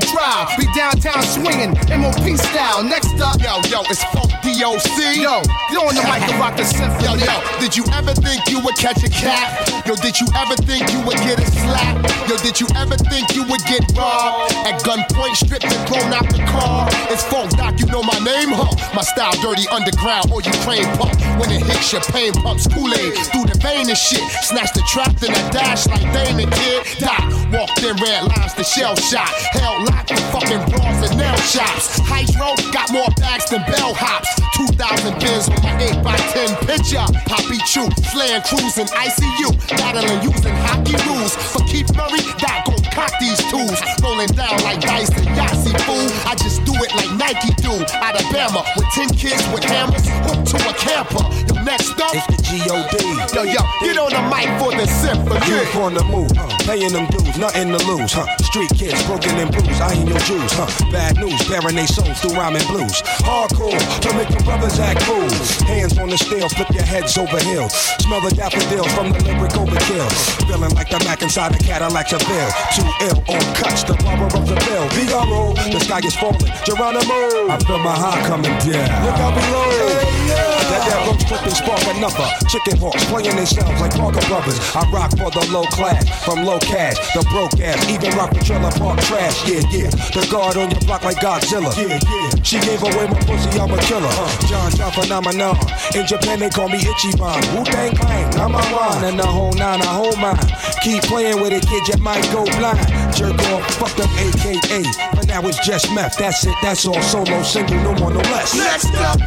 Be 0.58 0.66
downtown 0.74 1.22
swinging, 1.22 1.72
MOP 1.98 2.36
style. 2.36 2.82
Next 2.84 3.18
up, 3.20 3.40
yo, 3.40 3.60
yo, 3.68 3.82
it's 3.88 4.04
Funk 4.12 4.30
DOC. 4.44 5.16
Yo, 5.16 5.42
get 5.70 5.80
on 5.80 5.94
the 5.94 6.04
mic 6.06 6.22
and 6.28 6.38
rock 6.38 6.56
the 6.56 6.62
synth. 6.62 6.94
Yo, 7.02 7.16
yo, 7.16 7.40
did 7.58 7.76
you 7.76 7.84
ever 7.92 8.12
think 8.14 8.48
you 8.48 8.60
would 8.60 8.76
catch 8.76 9.02
a 9.02 9.10
cat? 9.10 9.66
Yo, 9.86 9.96
did 9.96 10.20
you 10.20 10.26
ever 10.36 10.54
think 10.62 10.92
you 10.92 11.00
would 11.02 11.18
get 11.24 11.38
a 11.40 11.46
slap? 11.46 11.96
Yo, 12.28 12.36
did 12.38 12.60
you 12.60 12.66
ever 12.76 12.96
think 13.10 13.34
you 13.34 13.42
would 13.48 13.62
get 13.64 13.82
robbed? 13.96 14.52
At 14.68 14.82
gunpoint, 14.82 15.36
stripped 15.36 15.64
and 15.64 15.82
thrown 15.88 16.12
out 16.12 16.28
the 16.30 16.44
car. 16.46 16.88
It's 17.10 17.24
Funk 17.24 17.50
Doc, 17.56 17.78
you 17.80 17.86
know 17.86 18.02
my 18.02 18.18
name, 18.20 18.52
huh? 18.52 18.70
My 18.94 19.02
style 19.02 19.34
dirty 19.42 19.66
underground 19.68 20.30
or 20.32 20.42
you 20.42 20.50
Ukraine 20.60 20.84
pump. 20.98 21.16
When 21.40 21.50
it 21.50 21.62
hits 21.62 21.92
your 21.92 22.02
pain 22.12 22.32
pumps 22.32 22.66
Kool-Aid 22.66 23.14
through 23.32 23.46
the 23.48 23.58
vein 23.62 23.88
and 23.88 23.96
shit. 23.96 24.22
Snatch 24.42 24.72
the 24.74 24.82
trap, 24.92 25.14
then 25.16 25.32
I 25.32 25.50
dash 25.50 25.86
like 25.86 26.04
Damon 26.12 26.50
did. 26.50 26.84
Doc 26.98 27.22
walked 27.52 27.82
in 27.82 27.96
red 27.96 28.28
lines 28.28 28.54
the 28.54 28.64
shell 28.64 28.96
shot. 28.96 29.30
Hell 29.52 29.84
locked 29.84 30.08
the 30.08 30.16
fucking 30.32 30.62
bras 30.70 31.08
and 31.08 31.18
nail 31.18 31.36
shops. 31.36 31.98
Hydro 32.04 32.54
got 32.72 32.92
more 32.92 33.10
bags 33.16 33.48
than 33.50 33.62
bell 33.72 33.94
hops. 33.94 34.28
2,000 34.56 35.18
bins 35.20 35.48
on 35.48 35.62
my 35.62 35.72
8 35.80 36.02
by 36.04 36.16
10 36.36 36.68
picture. 36.68 37.06
Poppy 37.24 37.58
Chew, 37.64 37.88
slaying 38.12 38.42
cruising 38.44 38.90
ICU. 38.92 39.56
Battling 39.80 40.20
using 40.20 40.56
hockey 40.66 40.96
rules. 41.08 41.34
For 41.36 41.64
Keith 41.64 41.90
Murray, 41.96 42.20
Doc 42.36 42.66
gon' 42.66 42.84
cock 42.92 43.12
these 43.20 43.40
tools. 43.48 43.78
Rolling 44.02 44.32
down 44.36 44.60
like 44.62 44.80
dice 44.80 45.08
and 45.16 45.26
Yahtzee 45.32 45.78
fool. 45.88 46.08
I 46.30 46.36
just 46.36 46.64
do 46.64 46.70
it 46.74 46.94
like 46.94 47.10
Nike 47.18 47.50
do. 47.60 47.74
Alabama 47.90 48.62
with 48.76 48.86
10 48.94 49.08
kids 49.18 49.42
with 49.50 49.64
hammers. 49.64 50.06
Hooked 50.22 50.46
to 50.54 50.70
a 50.70 50.72
camper. 50.78 51.26
Yo, 51.50 51.60
next 51.64 51.98
up, 51.98 52.14
it's 52.14 52.26
the 52.30 52.38
G.O.D. 52.46 53.34
Yo, 53.34 53.42
yo, 53.42 53.62
get 53.82 53.98
on 53.98 54.14
the 54.14 54.22
mic 54.30 54.46
for 54.62 54.70
the 54.70 54.86
symphony. 54.86 55.42
Youth 55.50 55.74
on 55.74 55.94
the 55.94 56.04
move, 56.04 56.30
huh? 56.36 56.50
paying 56.70 56.92
them 56.92 57.06
dues, 57.10 57.36
nothing 57.36 57.74
to 57.74 57.80
lose, 57.90 58.12
huh? 58.14 58.30
Street 58.46 58.70
kids 58.78 59.02
broken 59.10 59.34
and 59.42 59.50
bruised, 59.50 59.82
I 59.82 59.94
ain't 59.94 60.08
your 60.08 60.22
Jews, 60.22 60.52
huh? 60.54 60.70
Bad 60.94 61.18
news, 61.18 61.34
bearing 61.50 61.74
they 61.74 61.86
souls 61.86 62.20
through 62.22 62.38
rhyming 62.38 62.62
blues. 62.70 63.02
Hardcore 63.26 63.74
to 63.74 64.08
make 64.14 64.30
the 64.30 64.38
brothers 64.46 64.78
act 64.78 65.02
cool. 65.02 65.26
Hands 65.66 65.98
on 65.98 66.10
the 66.10 66.18
steel, 66.18 66.48
flip 66.48 66.70
your 66.70 66.86
heads 66.86 67.18
over 67.18 67.42
heels. 67.42 67.74
Smell 67.98 68.22
the 68.22 68.30
daffodils 68.30 68.92
from 68.94 69.10
the 69.10 69.18
lyric 69.26 69.50
overkill. 69.58 70.10
Feeling 70.46 70.70
like 70.78 70.90
the 70.90 71.02
Mac 71.02 71.22
inside 71.22 71.54
the 71.54 71.62
Cadillac 71.62 72.06
Seville. 72.08 72.50
Too 72.70 72.86
ill 73.10 73.18
on 73.26 73.42
cuts, 73.58 73.82
the 73.82 73.98
barber 74.06 74.30
of 74.30 74.46
the 74.46 74.54
bill. 74.70 74.86
Figaro, 74.94 75.54
the 75.74 75.80
sky 75.80 75.98
is 76.06 76.14
falling. 76.20 76.52
Geronimo, 76.64 77.48
I 77.50 77.58
feel 77.66 77.78
my 77.78 77.96
heart 77.96 78.24
coming 78.26 78.52
down. 78.58 79.04
Look 79.04 79.16
out 79.16 79.34
below. 79.34 80.49
That 80.68 80.82
that 80.84 80.98
roach 81.06 81.24
tripping 81.24 81.54
spark 81.54 81.82
another. 81.96 82.28
Chicken 82.48 82.76
hawks 82.78 83.04
playing 83.06 83.36
themselves 83.36 83.80
like 83.80 83.94
Parker 83.96 84.24
Brothers. 84.28 84.58
I 84.76 84.84
rock 84.90 85.10
for 85.16 85.30
the 85.30 85.44
low 85.52 85.64
class, 85.72 86.04
from 86.24 86.44
low 86.44 86.58
cash, 86.58 86.96
the 87.14 87.22
broke 87.30 87.58
ass. 87.60 87.80
Even 87.88 88.10
rock 88.16 88.32
the 88.34 88.40
trailer 88.40 88.70
park 88.72 89.00
trash. 89.00 89.48
Yeah, 89.48 89.62
yeah. 89.70 89.90
The 90.12 90.26
guard 90.30 90.56
on 90.56 90.70
your 90.70 90.80
block 90.80 91.04
like 91.04 91.18
Godzilla. 91.18 91.72
Yeah, 91.76 91.96
yeah. 91.96 92.42
She 92.42 92.58
gave 92.60 92.82
away 92.82 93.06
my 93.08 93.18
pussy, 93.24 93.48
I'm 93.58 93.70
a 93.72 93.78
killer. 93.82 94.10
Uh. 94.10 94.48
John 94.48 94.70
John 94.72 94.92
phenomenon. 94.92 95.56
In 95.94 96.06
Japan 96.06 96.40
they 96.40 96.50
call 96.50 96.68
me 96.68 96.78
Ichiban. 96.78 97.40
Wu 97.56 97.64
Tang 97.64 97.94
Clan, 97.96 98.34
a 98.34 98.48
one, 98.74 99.04
and 99.04 99.18
the 99.18 99.26
whole 99.26 99.52
nine, 99.52 99.80
a 99.80 99.86
whole 99.86 100.16
mind. 100.16 100.40
Keep 100.82 101.02
playing 101.04 101.40
with 101.40 101.52
it, 101.52 101.66
kid, 101.66 101.86
you 101.88 102.02
might 102.02 102.24
go 102.32 102.44
blind. 102.58 102.80
Jerk 103.14 103.38
off, 103.52 103.64
fuck 103.74 103.98
up, 104.00 104.10
AKA. 104.18 104.84
But 105.14 105.26
now 105.26 105.46
it's 105.46 105.58
just 105.66 105.92
meth. 105.94 106.16
That's 106.16 106.44
it, 106.46 106.54
that's 106.62 106.86
all. 106.86 107.00
Solo, 107.02 107.42
single, 107.42 107.76
no 107.76 107.94
more, 107.94 108.10
no 108.10 108.20
less. 108.30 108.54
Next 108.54 108.94
up, 108.94 109.20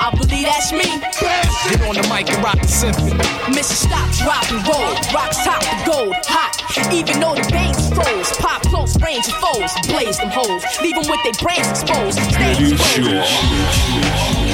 I 0.00 0.10
believe 0.16 0.46
that's 0.48 0.72
me. 0.72 0.88
Get 1.68 1.82
on 1.84 1.94
the 1.94 2.02
mic 2.08 2.30
and 2.32 2.42
rock 2.42 2.58
the 2.58 2.68
symphony. 2.68 3.12
Mr. 3.52 3.76
Stop, 3.76 4.08
drop 4.16 4.50
and 4.50 4.66
roll. 4.66 4.96
Rocks 5.12 5.44
top 5.44 5.60
the 5.60 5.76
gold, 5.84 6.16
hot. 6.24 6.56
Even 6.90 7.20
though 7.20 7.34
the 7.34 7.46
bangs 7.52 7.92
froze. 7.92 8.32
Pop 8.38 8.62
close 8.62 8.96
range 9.02 9.28
of 9.28 9.34
foes. 9.34 9.70
Blaze 9.88 10.16
them 10.16 10.30
hoes. 10.30 10.64
Leave 10.80 10.96
them 10.96 11.04
with 11.04 11.22
their 11.22 11.36
brains 11.44 11.68
exposed. 11.68 12.18
Stay 12.32 12.72
exposed. 12.72 14.49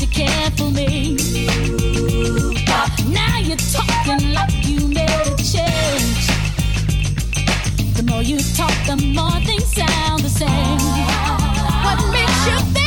You 0.00 0.06
cared 0.08 0.52
for 0.58 0.70
me. 0.70 1.16
Now 3.12 3.38
you're 3.38 3.56
talking 3.56 4.32
like 4.32 4.52
you 4.66 4.88
made 4.88 5.08
a 5.08 5.36
change. 5.36 6.26
The 7.96 8.04
more 8.06 8.22
you 8.22 8.38
talk, 8.56 8.74
the 8.86 8.96
more 9.14 9.40
things 9.44 9.66
sound 9.74 10.22
the 10.22 10.28
same. 10.28 10.78
What 11.84 12.12
makes 12.12 12.46
you 12.46 12.72
think 12.72 12.83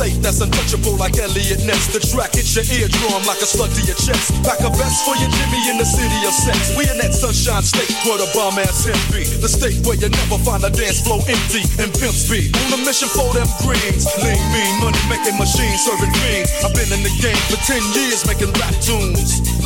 state 0.00 0.16
that's 0.24 0.40
untouchable 0.40 0.96
like 0.96 1.20
Eliot 1.20 1.60
Ness. 1.68 1.92
The 1.92 2.00
track 2.00 2.32
hits 2.32 2.56
your 2.56 2.64
eardrum 2.64 3.20
like 3.28 3.36
a 3.44 3.48
slug 3.48 3.68
to 3.76 3.82
your 3.84 3.98
chest. 4.00 4.32
Back 4.40 4.64
a 4.64 4.72
vest 4.72 5.04
for 5.04 5.12
your 5.20 5.28
Jimmy 5.28 5.60
in 5.68 5.76
the 5.76 5.84
city 5.84 6.20
of 6.24 6.32
sex. 6.32 6.72
We 6.72 6.88
in 6.88 6.96
that 7.04 7.12
sunshine 7.12 7.60
state 7.60 7.92
where 8.08 8.16
the 8.16 8.24
bomb 8.32 8.56
ass 8.56 8.88
be. 9.12 9.28
The 9.44 9.50
state 9.52 9.84
where 9.84 10.00
you 10.00 10.08
never 10.08 10.40
find 10.40 10.64
a 10.64 10.72
dance 10.72 11.04
floor 11.04 11.20
empty 11.28 11.68
and 11.76 11.92
pimp 11.92 12.16
speed. 12.16 12.56
On 12.72 12.80
a 12.80 12.80
mission 12.80 13.12
for 13.12 13.28
them 13.36 13.44
greens. 13.60 14.08
Lean, 14.24 14.40
mean, 14.56 14.72
money 14.80 15.02
making 15.12 15.36
machines 15.36 15.84
serving 15.84 16.14
fiends. 16.16 16.48
I've 16.64 16.72
been 16.72 16.88
in 16.96 17.04
the 17.04 17.12
game 17.20 17.40
for 17.52 17.60
10 17.60 17.84
years 17.92 18.24
making 18.24 18.56
rap 18.56 18.72
tunes. 18.80 19.59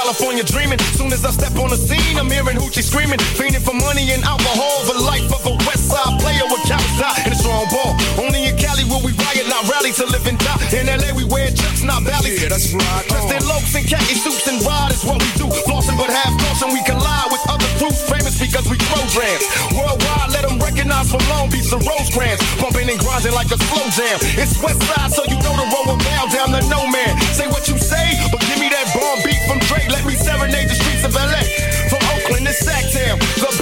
California 0.00 0.40
dreaming. 0.42 0.80
Soon 0.96 1.12
as 1.12 1.28
I 1.28 1.30
step 1.30 1.52
on 1.60 1.68
the 1.68 1.76
scene, 1.76 2.16
I'm 2.16 2.32
hearing 2.32 2.56
hoochie 2.56 2.80
screaming, 2.80 3.20
fiending 3.36 3.60
for 3.60 3.76
money 3.76 4.08
and 4.16 4.24
alcohol. 4.24 4.80
The 4.88 4.96
life 5.04 5.28
of 5.28 5.44
a 5.44 5.52
West 5.68 5.92
Side 5.92 6.16
player 6.24 6.40
with 6.48 6.64
caps 6.64 6.96
out 7.04 7.20
and 7.20 7.36
a 7.36 7.36
strong 7.36 7.68
ball. 7.68 7.92
Only 8.16 8.48
in 8.48 8.56
Cali 8.56 8.88
will 8.88 9.04
we 9.04 9.12
riot, 9.28 9.44
not 9.52 9.68
rally 9.68 9.92
to 10.00 10.08
live 10.08 10.24
and 10.24 10.40
die. 10.40 10.56
In 10.72 10.88
LA 10.88 11.12
we 11.12 11.28
wear 11.28 11.52
chucks 11.52 11.84
not 11.84 12.00
Ballys. 12.00 12.40
Yeah, 12.40 12.48
that's 12.48 12.72
right. 12.72 13.04
Dressed 13.12 13.28
in 13.28 13.42
Locs 13.44 13.76
and 13.76 13.84
khaki 13.84 14.16
suits 14.16 14.48
and 14.48 14.64
ride 14.64 14.96
is 14.96 15.04
what 15.04 15.20
we 15.20 15.28
do. 15.36 15.52
Flossing 15.68 16.00
but 16.00 16.08
half 16.08 16.32
caution, 16.48 16.72
we 16.72 16.80
collide 16.88 17.28
with 17.28 17.44
other 17.52 17.68
crews. 17.76 18.00
Famous 18.08 18.40
because 18.40 18.64
we 18.72 18.80
programs. 18.88 19.44
Worldwide, 19.76 20.32
let 20.32 20.48
them 20.48 20.56
recognize 20.64 21.12
from 21.12 21.20
Long 21.28 21.52
Beach 21.52 21.68
to 21.76 21.76
Rosecrans. 21.76 22.40
Bumping 22.56 22.88
and 22.88 22.96
grinding 23.04 23.36
like 23.36 23.52
a 23.52 23.60
slow 23.68 23.84
jam. 23.92 24.16
It's 24.40 24.56
West 24.64 24.80
Side, 24.80 25.12
so 25.12 25.28
you 25.28 25.36
know 25.44 25.52
the 25.60 25.68
road 25.68 25.92
will 25.92 26.00
bow 26.00 26.24
down 26.32 26.56
to 26.56 26.64
no 26.72 26.88
man. 26.88 27.20
Say 27.36 27.52
what 27.52 27.68
you 27.68 27.76
say, 27.76 28.16
but 28.32 28.40
give 28.48 28.59
bomb 29.00 29.18
beat 29.24 29.40
from 29.48 29.58
Dre. 29.66 29.80
Let 29.88 30.04
me 30.04 30.14
serenade 30.14 30.68
the 30.68 30.76
streets 30.76 31.04
of 31.04 31.14
LA. 31.14 31.42
From 31.88 32.02
Oakland 32.12 32.46
to 32.46 32.52
Sacktown, 32.52 33.18
the 33.40 33.59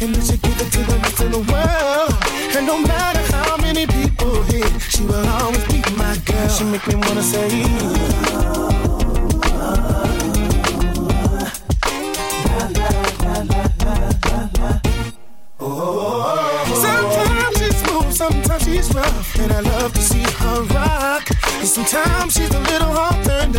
and 0.00 0.14
that 0.14 0.24
she'd 0.26 0.42
give 0.42 0.60
it 0.60 0.70
to 0.72 0.80
the 0.90 0.96
rest 0.98 1.20
of 1.20 1.30
the 1.32 1.42
world. 1.52 2.14
And 2.56 2.66
no 2.66 2.78
matter 2.80 3.22
how 3.34 3.56
many 3.56 3.86
people 3.86 4.42
hit, 4.44 4.70
she 4.92 5.02
will 5.02 5.26
always 5.26 5.64
be 5.66 5.80
my 5.96 6.16
girl. 6.24 6.48
She 6.48 6.64
make 6.64 6.86
me 6.86 6.94
wanna 6.94 7.22
say. 7.22 7.48
Oh. 15.60 16.64
Sometimes 16.86 17.58
she's 17.58 17.76
smooth, 17.82 18.12
sometimes 18.12 18.64
she's 18.64 18.94
rough, 18.94 19.38
and 19.38 19.52
I 19.52 19.60
love 19.60 19.92
to 19.94 20.00
see 20.00 20.22
her 20.22 20.62
rock. 20.74 21.28
And 21.58 21.68
sometimes 21.68 22.34
she's 22.34 22.54
a 22.54 22.60
little 22.60 22.88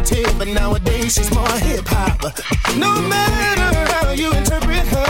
tail, 0.09 0.33
but 0.37 0.47
nowadays 0.47 1.13
she's 1.15 1.31
more 1.33 1.57
hip 1.67 1.85
hop. 1.87 2.21
No 2.77 2.91
matter 3.01 3.71
how 3.93 4.11
you 4.11 4.31
interpret 4.33 4.85
her, 4.95 5.08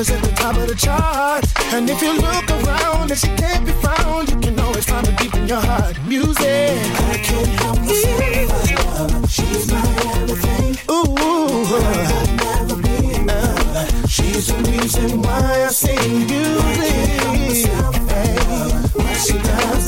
always 0.00 0.10
at 0.10 0.22
the 0.22 0.34
top 0.34 0.56
of 0.56 0.66
the 0.66 0.74
chart. 0.74 1.44
And 1.74 1.90
if 1.90 2.00
you 2.00 2.12
look 2.12 2.50
around 2.50 3.10
and 3.10 3.20
she 3.20 3.28
can't 3.36 3.66
be 3.66 3.72
found, 3.72 4.30
you 4.30 4.38
can 4.40 4.58
always 4.58 4.86
find 4.86 5.06
her 5.06 5.16
deep 5.16 5.34
in 5.34 5.46
your 5.46 5.60
heart. 5.60 5.96
Music, 6.06 6.72
I 7.12 7.18
can't 7.22 7.48
help 7.60 7.78
myself. 7.80 9.30
She's 9.30 9.70
my 9.70 9.84
everything. 10.16 10.72
Ooh, 10.90 11.64
never 12.46 12.76
be 12.80 13.14
enough. 13.14 14.08
She's 14.08 14.46
the 14.46 14.56
reason 14.70 15.22
why 15.22 15.64
I 15.64 15.68
sing 15.68 16.26
music. 16.26 16.60
I 16.60 16.86
can't 16.88 17.20
help 17.20 17.38
myself. 17.48 17.96
Hey, 18.08 18.36
what 18.96 19.16
she 19.26 19.36
does 19.38 19.79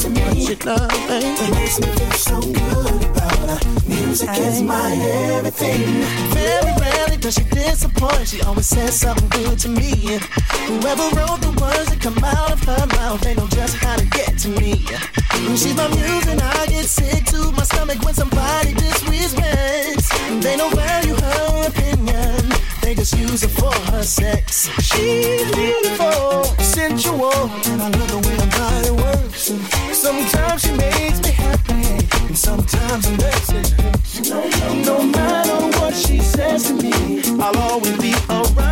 what 0.61 1.23
she 1.23 1.45
it 1.45 1.55
makes 1.55 1.81
me 1.81 1.87
feel 1.87 2.13
so 2.13 2.41
good 2.41 3.05
about 3.05 3.39
her. 3.49 3.89
Music 3.89 4.29
is 4.37 4.63
my 4.63 4.93
everything. 5.37 5.81
Very 6.35 6.73
rarely 6.79 7.17
does 7.17 7.35
she 7.35 7.45
disappoint. 7.45 8.29
She 8.29 8.43
always 8.43 8.67
says 8.67 8.99
something 9.01 9.29
good 9.31 9.59
to 9.61 9.69
me. 9.69 10.21
Whoever 10.69 11.09
wrote 11.17 11.41
the 11.41 11.57
words 11.61 11.89
that 11.89 12.01
come 12.01 12.19
out 12.23 12.53
of 12.53 12.61
her 12.65 12.87
mouth, 12.99 13.21
they 13.23 13.35
know 13.35 13.47
just 13.49 13.77
how 13.77 13.97
to 13.97 14.05
get 14.05 14.37
to 14.41 14.49
me. 14.49 14.85
When 15.47 15.57
she's 15.57 15.75
my 15.75 15.89
muse 15.89 16.27
and 16.27 16.41
I 16.41 16.67
get 16.67 16.85
sick 16.85 17.25
to 17.33 17.51
my 17.53 17.63
stomach 17.63 18.03
when 18.03 18.15
somebody 18.15 18.75
disrespects. 18.75 20.09
They 20.43 20.57
don't 20.57 20.75
value 20.75 21.15
her 21.15 21.69
opinion. 21.69 22.53
They 22.83 22.95
just 22.95 23.17
use 23.17 23.43
her 23.43 23.49
for 23.49 23.73
her 23.93 24.03
sex. 24.03 24.69
She's 24.83 25.51
beautiful, 25.53 26.45
sensual, 26.61 27.33
and 27.73 27.81
I 27.81 27.89
love 27.89 28.09
the 28.11 28.29
way 28.29 28.37
her 28.37 28.51
body 28.59 29.03
works. 29.03 29.12
Sometimes 29.93 30.63
she 30.63 30.73
makes 30.73 31.21
me 31.23 31.31
happy, 31.31 32.27
and 32.27 32.37
sometimes 32.37 33.07
hurt. 33.07 33.93
No, 34.29 34.41
no 34.85 35.03
matter 35.03 35.79
what 35.79 35.95
she 35.95 36.21
says 36.21 36.69
to 36.69 36.75
me, 36.75 37.23
I'll 37.41 37.57
always 37.59 37.97
be 37.99 38.15
around. 38.31 38.72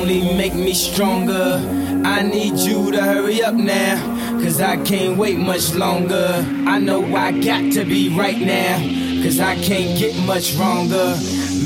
Only 0.00 0.34
make 0.34 0.54
me 0.54 0.72
stronger. 0.72 1.60
I 2.04 2.22
need 2.22 2.58
you 2.58 2.90
to 2.92 3.02
hurry 3.02 3.42
up 3.42 3.54
now, 3.54 3.96
cause 4.42 4.60
I 4.60 4.82
can't 4.82 5.18
wait 5.18 5.38
much 5.38 5.74
longer. 5.74 6.44
I 6.66 6.78
know 6.78 7.04
I 7.14 7.32
got 7.32 7.72
to 7.74 7.84
be 7.84 8.08
right 8.16 8.38
now, 8.38 8.78
cause 9.22 9.40
I 9.40 9.56
can't 9.56 9.98
get 9.98 10.16
much 10.26 10.54
wronger. 10.54 11.16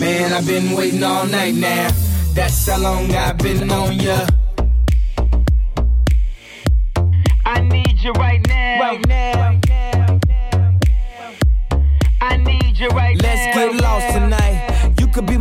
Man, 0.00 0.32
I've 0.32 0.46
been 0.46 0.76
waiting 0.76 1.04
all 1.04 1.26
night 1.26 1.54
now, 1.54 1.90
that's 2.34 2.66
how 2.66 2.78
long 2.78 3.14
I've 3.14 3.38
been 3.38 3.70
on 3.70 4.00
ya. 4.00 4.26
I 7.46 7.60
need 7.60 8.00
you 8.00 8.12
right 8.12 8.44
now. 8.48 8.80
Right 8.80 9.06
now. 9.06 9.60
I 12.20 12.36
need 12.38 12.78
you 12.78 12.88
right 12.88 13.16
now. 13.22 13.28
Let's 13.28 13.56
get 13.56 13.74
lost 13.80 13.93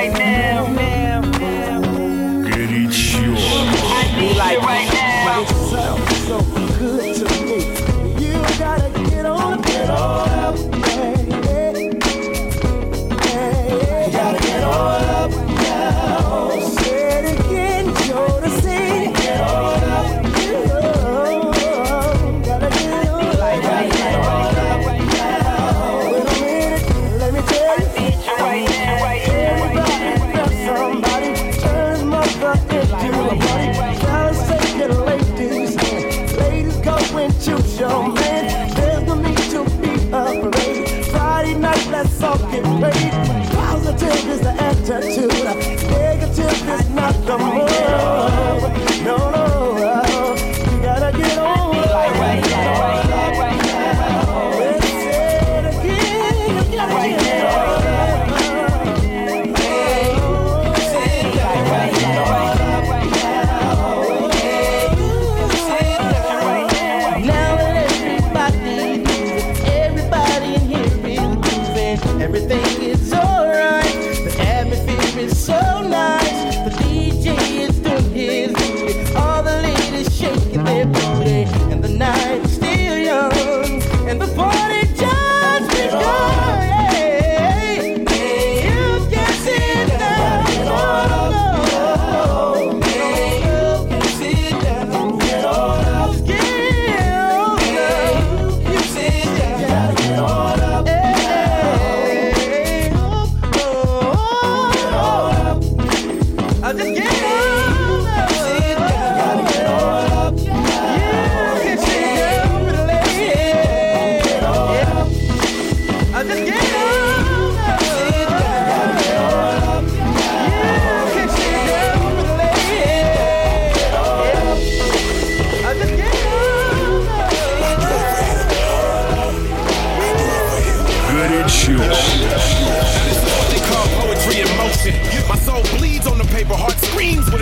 right 0.00 0.18
now. 0.18 1.20
Get 2.48 2.70
it. 2.70 2.90
I 3.92 4.16
need 4.18 4.36
it 4.36 4.58
right 4.62 4.88
now. 4.94 6.69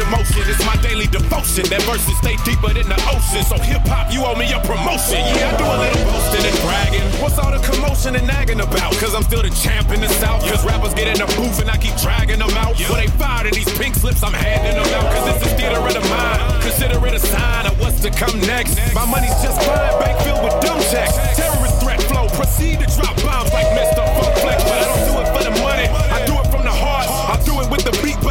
Emotion. 0.08 0.42
It's 0.48 0.64
my 0.64 0.76
daily 0.80 1.06
devotion. 1.06 1.68
That 1.68 1.84
verses 1.84 2.16
stay 2.18 2.36
deeper 2.44 2.72
than 2.72 2.88
the 2.88 2.98
ocean. 3.12 3.44
So 3.44 3.56
hip 3.60 3.84
hop, 3.84 4.12
you 4.12 4.24
owe 4.24 4.34
me 4.34 4.48
a 4.52 4.60
promotion. 4.64 5.20
Yeah, 5.36 5.52
I 5.52 5.60
do 5.60 5.64
a 5.68 5.76
little 5.76 6.04
boasting 6.08 6.44
and 6.48 6.58
bragging. 6.64 7.06
What's 7.20 7.38
all 7.38 7.52
the 7.52 7.60
commotion 7.60 8.16
and 8.16 8.26
nagging 8.26 8.60
about? 8.60 8.96
Cause 8.96 9.14
I'm 9.14 9.22
still 9.22 9.44
the 9.44 9.52
champ 9.52 9.92
in 9.92 10.00
the 10.00 10.08
south. 10.18 10.42
Cause 10.48 10.64
rappers 10.64 10.94
get 10.96 11.08
in 11.08 11.20
the 11.20 11.28
booth 11.36 11.60
and 11.60 11.70
I 11.70 11.76
keep 11.76 11.94
dragging 12.00 12.40
them 12.40 12.52
out. 12.56 12.74
When 12.88 12.98
they 13.04 13.10
fire 13.20 13.44
to 13.44 13.50
these 13.52 13.70
pink 13.76 13.94
slips, 13.94 14.24
I'm 14.24 14.32
handing 14.34 14.80
them 14.80 14.88
out. 14.96 15.06
Cause 15.12 15.24
this 15.28 15.52
is 15.52 15.52
theater 15.54 15.78
of 15.78 15.94
the 15.94 16.04
mind. 16.08 16.40
Consider 16.64 16.98
it 17.06 17.14
a 17.14 17.20
sign 17.20 17.66
of 17.66 17.78
what's 17.80 18.00
to 18.02 18.10
come 18.10 18.34
next. 18.48 18.80
My 18.94 19.04
money's 19.04 19.36
just 19.44 19.60
fine, 19.62 19.94
bank 20.00 20.16
filled 20.24 20.42
with 20.42 20.56
dumb 20.64 20.80
checks. 20.88 21.14
Terrorist 21.36 21.80
threat 21.80 22.00
flow, 22.08 22.28
proceed 22.32 22.80
to 22.80 22.86
drop 22.96 23.14
bombs 23.22 23.52
like 23.52 23.68
Mr. 23.76 24.02
Funk 24.16 24.34
Flex. 24.40 24.58
But 24.64 24.78
I 24.80 24.84
don't 24.88 25.04
do 25.04 25.14
it 25.20 25.27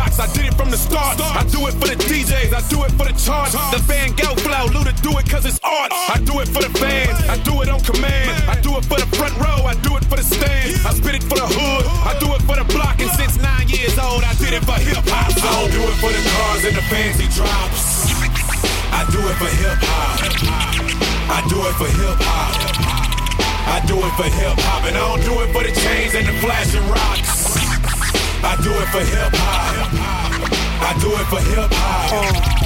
with 0.07 0.19
I 0.19 0.27
did 0.33 0.45
it 0.47 0.53
from 0.55 0.69
the 0.71 0.77
start. 0.77 1.19
I 1.19 1.43
do 1.51 1.67
it 1.67 1.75
for 1.75 1.87
the 1.87 1.95
DJs, 1.95 2.53
I 2.53 2.61
do 2.69 2.83
it 2.83 2.91
for 2.95 3.05
the 3.05 3.15
charts. 3.19 3.53
The 3.71 3.79
Van 3.87 4.11
Gogh 4.15 4.35
flow, 4.39 4.67
Luda 4.71 4.93
do 5.01 5.11
it 5.17 5.29
cause 5.29 5.45
it's 5.45 5.59
art. 5.63 5.91
I 5.91 6.19
do 6.23 6.39
it 6.39 6.47
for 6.47 6.61
the 6.63 6.71
fans, 6.79 7.17
I 7.27 7.37
do 7.43 7.61
it 7.61 7.69
on 7.69 7.79
command. 7.81 8.31
I 8.47 8.59
do 8.61 8.77
it 8.77 8.85
for 8.85 8.97
the 8.99 9.07
front 9.17 9.35
row, 9.37 9.67
I 9.67 9.75
do 9.83 9.97
it 9.97 10.05
for 10.05 10.15
the 10.15 10.23
stands. 10.23 10.85
I 10.85 10.93
spit 10.93 11.15
it 11.15 11.23
for 11.23 11.35
the 11.35 11.47
hood, 11.47 11.85
I 12.07 12.17
do 12.19 12.31
it 12.33 12.41
for 12.47 12.55
the 12.55 12.65
block. 12.73 12.99
And 12.99 13.11
since 13.11 13.37
nine 13.41 13.67
years 13.67 13.97
old, 13.99 14.23
I 14.23 14.33
did 14.35 14.53
it 14.53 14.63
for 14.63 14.79
hip 14.79 15.03
hop. 15.07 15.31
I 15.31 15.51
don't 15.59 15.71
do 15.71 15.81
it 15.83 15.97
for 15.99 16.11
the 16.11 16.23
cars 16.35 16.63
and 16.63 16.75
the 16.75 16.85
fancy 16.87 17.27
drops. 17.35 18.11
I 18.91 19.03
do 19.11 19.19
it 19.19 19.35
for 19.37 19.51
hip 19.51 19.79
hop. 19.81 20.19
I 21.27 21.39
do 21.51 21.57
it 21.67 21.75
for 21.75 21.89
hip 21.91 22.19
hop. 22.23 22.87
I 23.67 23.83
do 23.85 23.99
it 23.99 24.13
for 24.15 24.29
hip 24.31 24.57
hop, 24.63 24.85
and 24.87 24.95
I 24.95 25.03
don't 25.03 25.21
do 25.27 25.33
it 25.43 25.51
for 25.51 25.63
the 25.63 25.73
chains 25.75 26.15
and 26.15 26.25
the 26.25 26.33
flashing 26.39 26.87
rocks. 26.87 27.36
I 28.49 28.55
do 28.63 28.71
it 28.71 28.87
for 28.87 28.99
hip 28.99 29.33
hop. 29.33 29.91
I 30.81 30.97
do 31.01 31.09
it 31.11 31.27
for 31.27 31.41
hip 31.51 31.69
hop. 31.69 32.56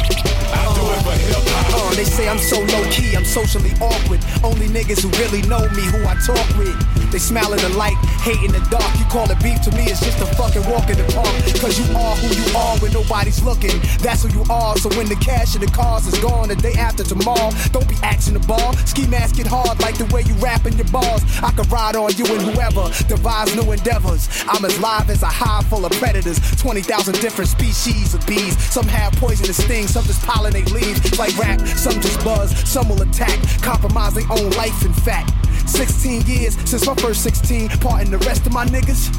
Hip 0.92 1.44
hop. 1.48 1.92
Uh, 1.92 1.96
they 1.96 2.04
say 2.04 2.28
I'm 2.28 2.38
so 2.38 2.60
low 2.60 2.84
key, 2.92 3.16
I'm 3.16 3.26
socially 3.26 3.72
awkward. 3.82 4.20
Only 4.44 4.68
niggas 4.68 5.02
who 5.04 5.10
really 5.24 5.42
know 5.48 5.62
me, 5.76 5.84
who 5.92 6.04
I 6.06 6.16
talk 6.26 6.44
with. 6.58 6.76
They 7.12 7.20
smile 7.20 7.52
in 7.52 7.60
the 7.60 7.70
light, 7.76 7.98
hate 8.24 8.39
in 8.39 8.52
the 8.52 8.64
dark. 8.72 8.88
You 9.00 9.06
call 9.06 9.30
it 9.30 9.39
beef 9.44 9.62
to 9.68 9.72
me, 9.76 9.84
it's 9.92 10.00
just 10.00 10.20
a 10.22 10.28
fucking 10.36 10.64
walk 10.72 10.89
in 10.89 10.98
the 10.98 11.08
park. 11.12 11.32
Cause 11.60 11.76
you 11.80 11.88
are 11.96 12.16
who 12.16 12.28
you 12.32 12.48
are 12.56 12.78
when 12.80 12.94
nobody's 12.94 13.44
looking. 13.44 13.80
That's 14.00 14.24
who 14.24 14.30
you 14.32 14.44
are. 14.50 14.78
So 14.78 14.89
when 14.96 15.08
the 15.08 15.20
cash 15.20 15.56
and 15.56 15.64
the 15.64 15.72
cars 15.72 16.08
is 16.08 16.18
gone 16.20 16.50
the 16.50 16.56
day 16.56 16.74
after 16.74 17.04
tomorrow, 17.04 17.52
don't 17.72 17.88
be 17.88 17.96
axing 18.04 18.34
the 18.34 18.46
ball. 18.48 18.74
Ski 18.88 19.08
mask 19.08 19.39
it 19.39 19.48
hard 19.48 19.80
like 19.82 19.98
the 19.98 20.08
way 20.16 20.24
you 20.24 20.34
rapping 20.36 20.74
your 20.80 20.88
bars. 20.88 21.22
I 21.44 21.52
could 21.52 21.70
ride 21.72 21.96
on 21.96 22.12
you 22.16 22.26
and 22.32 22.42
whoever 22.42 22.88
devise 23.08 23.56
new 23.56 23.72
endeavors. 23.72 24.30
I'm 24.48 24.64
as 24.64 24.80
live 24.80 25.10
as 25.10 25.24
a 25.24 25.32
hive 25.32 25.68
full 25.68 25.86
of 25.86 25.92
predators. 25.94 26.39
20,000 26.62 27.20
different 27.20 27.50
species 27.50 28.14
of 28.14 28.26
bees. 28.26 28.58
Some 28.72 28.88
have 28.88 29.14
poisonous 29.20 29.62
stings, 29.62 29.92
some 29.92 30.04
just 30.06 30.22
pollinate 30.24 30.72
leaves. 30.72 30.81
Like 31.18 31.38
rap, 31.38 31.62
some 31.78 32.02
just 32.02 32.24
buzz, 32.24 32.58
some 32.68 32.90
will 32.90 33.02
attack. 33.02 33.38
Compromise 33.62 34.16
their 34.16 34.26
own 34.32 34.50
life, 34.52 34.84
in 34.84 34.94
fact. 34.94 35.32
16 35.70 36.24
years 36.26 36.58
since 36.70 36.86
my 36.88 36.96
first 36.96 37.22
16, 37.24 37.70
parting 37.80 38.10
the 38.10 38.18
rest 38.20 38.46
of 38.48 38.54
my 38.54 38.66
niggas. 38.66 39.14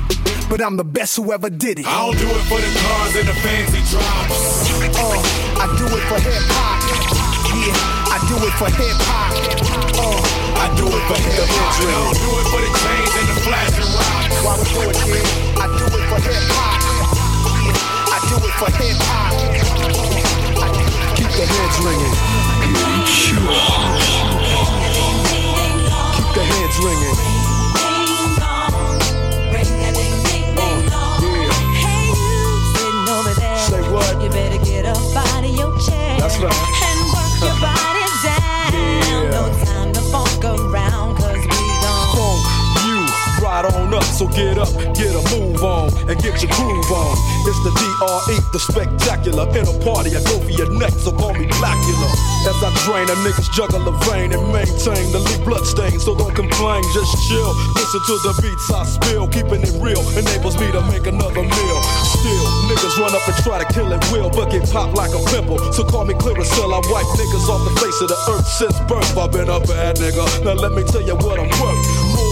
But 0.51 0.61
I'm 0.61 0.77
the 0.77 0.85
best 0.85 1.17
who 1.17 1.33
ever 1.33 1.49
did 1.49 1.79
it. 1.79 1.87
I 1.87 2.07
don't 2.07 2.19
do 2.19 2.27
it 2.27 2.45
for 2.51 2.59
the 2.59 2.71
cars 2.83 3.15
and 3.17 3.29
the 3.29 3.35
fancy 3.41 3.81
drops. 3.89 4.69
Uh, 4.99 5.63
I 5.63 5.67
do 5.79 5.87
it 5.87 6.05
for 6.11 6.19
hip 6.19 6.43
hop. 6.51 6.83
Yeah, 7.55 7.79
I 8.11 8.19
do 8.27 8.37
it 8.43 8.55
for 8.59 8.69
hip 8.75 8.99
hop. 9.07 9.33
Uh, 9.97 10.19
I 10.59 10.67
do 10.75 10.87
it 10.91 11.03
for 11.07 11.19
hip 11.23 11.47
hop. 11.47 11.79
I 11.79 11.89
don't 11.89 12.19
do 12.19 12.31
it 12.43 12.47
for 12.51 12.61
the 12.61 12.71
chains 12.75 13.13
and 13.23 13.27
the 13.31 13.37
flashing 13.47 13.91
rocks. 13.95 14.35
Why 14.43 14.53
we 14.59 14.67
do 14.67 14.83
it, 14.91 14.99
kid? 15.07 15.27
I 15.57 15.71
do 15.79 15.85
it 15.87 16.05
for 16.11 16.21
hip 16.27 16.43
hop. 16.59 16.83
Yeah, 17.65 17.79
I 18.11 18.19
do 18.29 18.37
it 18.43 18.55
for 18.59 18.71
hip 18.83 18.99
hop. 18.99 20.22
Keep 21.33 21.41
the 21.41 21.47
heads 21.47 21.78
ringing. 21.80 22.12
Keep 23.07 23.37
uh, 25.89 26.33
the 26.35 26.45
heads 26.45 26.76
ringing. 26.85 27.16
Sitting 32.76 33.09
over 33.09 33.33
there. 33.41 33.59
Say 33.59 33.80
what? 33.91 34.22
You 34.22 34.28
better 34.28 34.62
get 34.62 34.85
up 34.85 34.99
out 35.16 35.43
of 35.45 35.51
your 35.51 35.72
chair. 35.80 36.18
That's 36.20 36.39
right. 36.39 36.53
And 36.53 37.01
work 37.14 37.41
your 37.41 37.57
body 37.61 38.05
down. 38.22 38.43
Yeah. 39.62 39.72
Right 43.63 43.75
on 43.75 43.95
up, 43.95 44.05
so 44.05 44.27
get 44.29 44.59
up, 44.59 44.71
get 44.95 45.15
a 45.15 45.23
move 45.35 45.63
on, 45.63 45.89
and 46.09 46.17
get 46.21 46.43
your 46.43 46.51
groove 46.53 46.91
on. 46.91 47.15
It's 47.47 47.61
the 47.63 47.73
DRE, 47.75 48.37
the 48.53 48.61
spectacular. 48.61 49.47
In 49.55 49.67
a 49.67 49.75
party, 49.85 50.15
I 50.17 50.23
go 50.25 50.39
for 50.41 50.51
your 50.51 50.71
neck, 50.79 50.93
so 50.93 51.13
call 51.13 51.35
me 51.35 51.47
Blackula. 51.59 52.11
As 52.49 52.59
I 52.63 52.71
drain 52.87 53.07
a 53.07 53.17
nigga's 53.23 53.49
juggle 53.51 53.87
of 53.87 53.97
vein 54.07 54.33
and 54.33 54.43
maintain 54.53 55.13
the 55.13 55.21
lead 55.21 55.45
blood 55.45 55.65
stain, 55.67 55.99
so 56.01 56.15
don't 56.15 56.35
complain, 56.35 56.83
just 56.95 57.13
chill. 57.29 57.53
Listen 57.79 58.01
to 58.07 58.15
the 58.27 58.33
beats 58.43 58.71
I 58.71 58.85
spill, 58.85 59.29
keeping 59.29 59.63
it 59.63 59.75
real 59.79 60.03
enables 60.19 60.59
me 60.59 60.71
to 60.73 60.83
make 60.91 61.07
another 61.07 61.43
meal. 61.43 61.79
Still, 62.19 62.47
niggas 62.71 62.97
run 62.99 63.15
up 63.15 63.25
and 63.27 63.37
try 63.43 63.63
to 63.63 63.69
kill 63.73 63.91
it 63.93 64.03
will, 64.11 64.31
but 64.31 64.51
get 64.51 64.67
popped 64.71 64.97
like 64.97 65.15
a 65.15 65.23
pimple. 65.31 65.59
So 65.73 65.85
call 65.85 66.05
me 66.05 66.15
clear 66.15 66.35
Clearasil, 66.35 66.71
I 66.73 66.81
wipe 66.91 67.11
niggas 67.15 67.47
off 67.47 67.63
the 67.63 67.75
face 67.79 67.99
of 68.01 68.09
the 68.09 68.19
earth 68.33 68.47
since 68.47 68.79
birth. 68.89 69.17
I've 69.17 69.31
been 69.31 69.49
a 69.49 69.61
bad 69.61 69.97
nigga. 69.97 70.25
Now 70.45 70.55
let 70.55 70.73
me 70.73 70.83
tell 70.85 71.03
you 71.03 71.15
what 71.17 71.39
I'm 71.39 71.51
worth. 71.61 72.12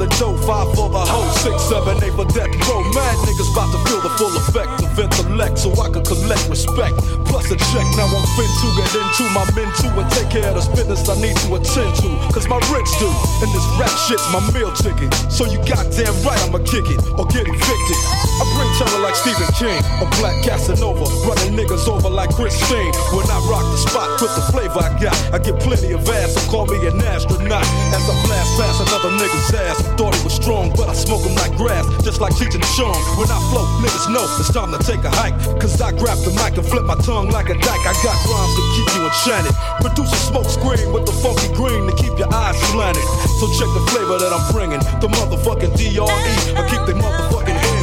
the 0.00 0.08
dough, 0.16 0.36
five 0.48 0.64
for 0.72 0.88
the 0.88 1.04
hoe, 1.04 1.28
six, 1.44 1.60
seven, 1.68 2.00
eight 2.00 2.16
for 2.16 2.24
death 2.32 2.48
row. 2.64 2.80
Mad 2.96 3.16
niggas 3.28 3.52
about 3.52 3.68
to 3.68 3.78
feel 3.84 4.00
the 4.00 4.08
full 4.16 4.32
effect 4.32 4.80
of 4.80 4.96
intellect 4.96 5.60
so 5.60 5.68
I 5.76 5.92
can 5.92 6.00
collect 6.00 6.48
respect. 6.48 6.96
Plus 7.28 7.52
a 7.52 7.56
check, 7.68 7.84
now 8.00 8.08
I'm 8.08 8.24
fin 8.32 8.48
to 8.48 8.68
get 8.80 8.90
into 8.96 9.28
my 9.36 9.44
Benz 9.52 9.76
too 9.76 9.92
and 9.92 10.08
take 10.16 10.32
care 10.32 10.48
of 10.48 10.56
the 10.56 10.64
business 10.72 11.04
I 11.04 11.20
need 11.20 11.36
to 11.44 11.52
attend 11.52 11.92
to. 12.00 12.08
Cause 12.32 12.48
my 12.48 12.56
rich 12.72 12.88
do, 12.96 13.12
and 13.44 13.52
this 13.52 13.66
rap 13.76 13.92
shit's 14.08 14.24
my 14.32 14.40
meal 14.56 14.72
ticket. 14.72 15.12
So 15.28 15.44
you 15.44 15.60
goddamn 15.68 16.16
right 16.24 16.40
I'ma 16.48 16.64
kick 16.64 16.88
it 16.88 17.00
or 17.20 17.28
get 17.28 17.44
evicted. 17.44 18.00
I 18.40 18.44
bring 18.56 18.72
terror 18.80 19.04
like 19.04 19.16
Stephen 19.20 19.52
King, 19.52 19.80
a 20.00 20.08
black 20.16 20.40
Casanova, 20.40 21.04
running 21.28 21.52
niggas 21.60 21.84
over 21.92 22.08
like 22.08 22.32
Christine. 22.32 22.88
When 23.12 23.28
I 23.28 23.36
rock 23.52 23.68
the 23.68 23.80
spot 23.84 24.08
with 24.16 24.32
the 24.32 24.44
flavor 24.48 24.80
I 24.80 24.96
got, 24.96 25.12
I 25.36 25.38
get 25.44 25.60
plenty 25.60 25.92
of 25.92 26.08
ass, 26.08 26.32
so 26.32 26.40
call 26.48 26.64
me 26.64 26.80
an 26.88 26.96
astronaut. 27.04 27.68
As 27.92 28.00
I 28.08 28.14
blast 28.24 28.50
past 28.56 28.80
another 28.80 29.12
nigga's 29.20 29.52
ass, 29.52 29.89
thought 29.96 30.14
he 30.14 30.22
was 30.22 30.34
strong, 30.34 30.70
but 30.76 30.88
I 30.88 30.94
smoke 30.94 31.22
him 31.22 31.34
like 31.36 31.54
grass, 31.56 31.86
just 32.04 32.20
like 32.20 32.36
teaching 32.36 32.62
Sean. 32.76 32.94
When 33.18 33.30
I 33.30 33.38
flow, 33.50 33.66
niggas 33.82 34.12
know 34.12 34.24
it's 34.38 34.52
time 34.52 34.70
to 34.72 34.80
take 34.82 35.02
a 35.04 35.10
hike. 35.10 35.36
Cause 35.60 35.80
I 35.80 35.90
grab 35.92 36.18
the 36.22 36.32
mic 36.36 36.56
and 36.58 36.66
flip 36.66 36.84
my 36.84 36.96
tongue 37.00 37.30
like 37.30 37.48
a 37.48 37.56
dyke. 37.56 37.84
I 37.86 37.94
got 38.04 38.16
rhymes 38.28 38.54
to 38.56 38.62
keep 38.76 38.88
you 38.94 39.02
enchanted. 39.08 39.54
Produce 39.80 40.12
a 40.12 40.20
smoke 40.28 40.50
screen 40.50 40.92
with 40.92 41.06
the 41.06 41.14
funky 41.24 41.48
green 41.54 41.88
to 41.88 41.94
keep 41.96 42.14
your 42.18 42.32
eyes 42.32 42.56
slanted. 42.70 43.02
So 43.40 43.48
check 43.56 43.70
the 43.72 43.84
flavor 43.90 44.18
that 44.18 44.32
I'm 44.32 44.44
bringing. 44.52 44.80
The 45.00 45.08
motherfucking 45.08 45.72
DRE. 45.78 46.04
I 46.04 46.62
keep 46.68 46.82
the 46.84 46.94
motherfucking 46.94 47.56
heads 47.56 47.79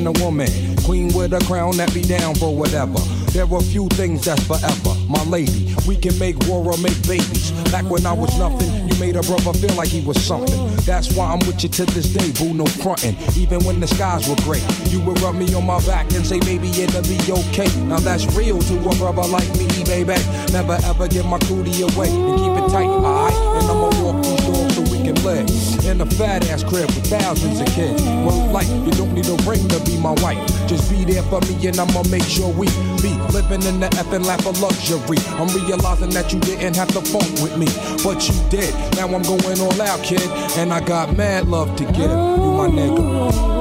feel 0.00 0.08
a 0.08 0.24
woman. 0.24 0.48
Queen 0.84 1.12
with 1.14 1.32
a 1.32 1.40
crown 1.44 1.76
that 1.76 1.92
be 1.94 2.02
down 2.02 2.34
for 2.34 2.54
whatever. 2.54 2.98
There 3.32 3.44
are 3.44 3.60
few 3.60 3.86
things 3.90 4.24
that's 4.24 4.42
forever. 4.44 4.94
My 5.08 5.22
lady, 5.24 5.74
we 5.86 5.96
can 5.96 6.18
make 6.18 6.36
war 6.48 6.66
or 6.66 6.76
make 6.78 7.00
babies. 7.06 7.52
Back 7.70 7.84
when 7.84 8.04
I 8.04 8.12
was 8.12 8.36
nothing, 8.38 8.88
you 8.88 8.98
made 8.98 9.14
a 9.14 9.22
brother 9.22 9.52
feel 9.52 9.74
like 9.76 9.88
he 9.88 10.00
was 10.00 10.20
something. 10.22 10.58
That's 10.84 11.14
why 11.14 11.30
I'm 11.30 11.38
with 11.46 11.62
you 11.62 11.68
to 11.68 11.84
this 11.86 12.12
day, 12.12 12.32
boo, 12.32 12.54
no 12.54 12.66
frontin'. 12.66 13.14
Even 13.36 13.62
when 13.64 13.78
the 13.78 13.86
skies 13.86 14.28
were 14.28 14.40
gray, 14.42 14.62
you 14.86 15.00
would 15.02 15.20
rub 15.20 15.36
me 15.36 15.52
on 15.54 15.64
my 15.64 15.80
back 15.86 16.10
and 16.12 16.26
say, 16.26 16.40
baby, 16.40 16.70
it'll 16.70 17.02
be 17.02 17.20
okay. 17.30 17.70
Now 17.84 18.00
that's 18.00 18.26
real 18.34 18.58
to 18.58 18.74
a 18.78 18.94
brother 18.96 19.22
like 19.28 19.48
me, 19.58 19.68
baby. 19.84 20.18
Never 20.52 20.78
ever 20.84 21.06
give 21.06 21.26
my 21.26 21.38
cootie 21.38 21.82
away 21.82 22.10
and 22.10 22.38
keep 22.38 22.50
it 22.50 22.70
tight, 22.70 22.88
alright? 22.88 23.32
And 23.32 23.70
I'ma 23.70 23.90
walk 24.02 24.24
these 24.24 24.40
doors 24.40 24.74
so 24.74 24.82
we 24.90 24.98
can 25.02 25.14
live 25.22 25.48
in 25.86 26.00
a 26.00 26.06
fat 26.06 26.48
ass 26.48 26.64
crib 26.64 26.86
with 26.86 27.06
thousands 27.06 27.60
of 27.60 27.66
kids. 27.68 28.02
Well, 28.02 28.50
like, 28.50 28.66
you 28.66 28.90
don't 28.92 29.14
need 29.14 29.28
a 29.28 29.36
ring 29.48 29.66
to 29.68 29.80
be 29.84 29.96
my 29.98 30.12
wife. 30.22 30.38
Just 30.66 30.90
be 30.90 31.04
there 31.04 31.22
for 31.22 31.40
me 31.42 31.66
and 31.68 31.78
I'ma 31.78 32.02
make 32.10 32.24
sure 32.24 32.52
we 32.52 32.66
be 33.00 33.14
living 33.32 33.62
in 33.62 33.78
the 33.78 33.88
effing 33.94 34.24
lap 34.24 34.44
of 34.44 34.60
luxury. 34.60 35.18
I'm 35.38 35.48
realizing 35.54 36.10
that 36.10 36.32
you 36.32 36.40
didn't 36.40 36.74
have 36.76 36.88
to 36.88 37.00
funk 37.00 37.30
with 37.40 37.56
me, 37.56 37.66
but 38.02 38.28
you 38.28 38.34
did. 38.50 38.74
Now 38.96 39.06
I'm 39.06 39.22
going 39.22 39.60
all 39.60 39.82
out, 39.82 40.02
kid, 40.02 40.28
and 40.58 40.72
I 40.72 40.80
got 40.80 41.16
mad 41.16 41.46
love 41.46 41.76
to 41.76 41.84
give. 41.84 42.10
You 42.10 42.52
my 42.58 42.68
nigga. 42.68 43.59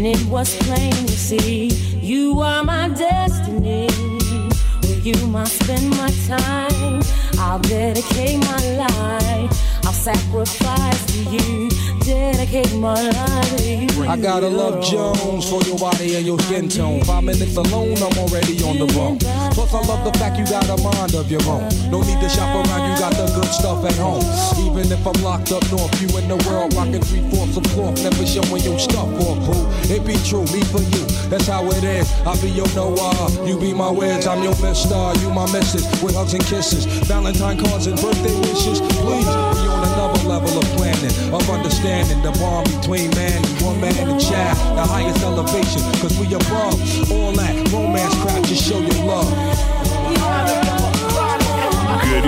And 0.00 0.06
it 0.06 0.26
was 0.28 0.56
plain 0.64 0.92
to 0.92 1.12
see 1.12 1.66
you 2.00 2.40
are 2.40 2.64
my 2.64 2.88
destiny. 2.88 3.86
With 4.80 5.04
you, 5.04 5.36
I 5.36 5.44
spend 5.44 5.90
my 5.90 6.10
time. 6.26 7.02
I'll 7.38 7.58
dedicate 7.58 8.38
my 8.38 8.62
life. 8.76 9.84
I'll 9.84 9.92
sacrifice 9.92 11.04
to 11.12 11.18
you. 11.36 11.68
Dedicate 12.00 12.74
my 12.76 12.94
life 13.10 13.56
to 13.58 13.74
you. 13.74 14.04
I 14.04 14.16
gotta 14.16 14.48
love 14.48 14.82
Jones 14.82 15.50
for 15.50 15.60
your 15.64 15.78
body 15.78 16.16
and 16.16 16.24
your 16.24 16.38
skin 16.40 16.70
tone. 16.70 17.04
Five 17.04 17.24
minutes 17.24 17.56
alone, 17.56 17.98
I'm 17.98 18.18
already 18.20 18.56
on 18.64 18.78
the 18.78 18.86
bone. 18.94 19.18
Plus, 19.60 19.74
I 19.74 19.86
love 19.92 20.08
the 20.08 20.18
fact 20.18 20.38
you 20.38 20.46
got 20.48 20.64
a 20.72 20.76
mind 20.80 21.12
of 21.12 21.30
your 21.30 21.44
own. 21.44 21.68
No 21.92 22.00
need 22.00 22.16
to 22.24 22.30
shop 22.32 22.48
around, 22.48 22.80
you 22.88 22.96
got 22.96 23.12
the 23.12 23.28
good 23.36 23.52
stuff 23.52 23.84
at 23.84 23.92
home. 24.00 24.24
Even 24.64 24.88
if 24.88 25.04
I'm 25.04 25.20
locked 25.20 25.52
up 25.52 25.60
north, 25.68 25.92
you 26.00 26.08
in 26.16 26.32
the 26.32 26.40
world 26.48 26.72
rocking 26.72 27.04
three 27.04 27.20
fourths 27.28 27.60
of 27.60 27.64
cloth, 27.76 28.00
never 28.00 28.24
showing 28.24 28.64
your 28.64 28.80
stuff 28.80 29.04
for 29.20 29.36
boo. 29.36 29.68
It 29.92 30.00
be 30.08 30.16
true, 30.24 30.48
me 30.48 30.64
for 30.72 30.80
you, 30.80 31.04
that's 31.28 31.44
how 31.44 31.68
it 31.68 31.84
is. 31.84 32.08
I 32.24 32.40
be 32.40 32.48
your 32.48 32.72
Noah, 32.72 33.12
you 33.44 33.60
be 33.60 33.76
my 33.76 33.90
Wiz, 33.92 34.24
I'm 34.26 34.40
your 34.40 34.56
Mister, 34.64 34.96
you 35.20 35.28
my 35.28 35.44
Missus, 35.52 35.84
with 36.00 36.16
hugs 36.16 36.32
and 36.32 36.44
kisses, 36.48 36.88
Valentine 37.04 37.60
cards 37.60 37.84
and 37.84 38.00
birthday 38.00 38.32
wishes. 38.40 38.80
Please, 39.04 39.28
we 39.28 39.62
on 39.68 39.84
another 39.92 40.24
level 40.24 40.56
of 40.56 40.64
planning, 40.72 41.12
of 41.36 41.44
understanding 41.52 42.16
the 42.24 42.32
bond 42.40 42.64
between 42.80 43.12
man 43.12 43.44
and 43.44 43.60
woman 43.60 43.92
and 43.92 44.16
child, 44.16 44.56
the 44.72 44.88
highest 44.88 45.20
elevation, 45.20 45.84
cause 46.00 46.16
we 46.16 46.32
above 46.32 46.80
all 47.12 47.32
that 47.36 47.52
romance 47.68 48.16
crap, 48.24 48.40
just 48.48 48.64
show 48.64 48.80
your 48.80 49.04
love. 49.04 49.49
Got 52.10 52.24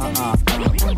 and 0.00 0.18
a 0.18 0.95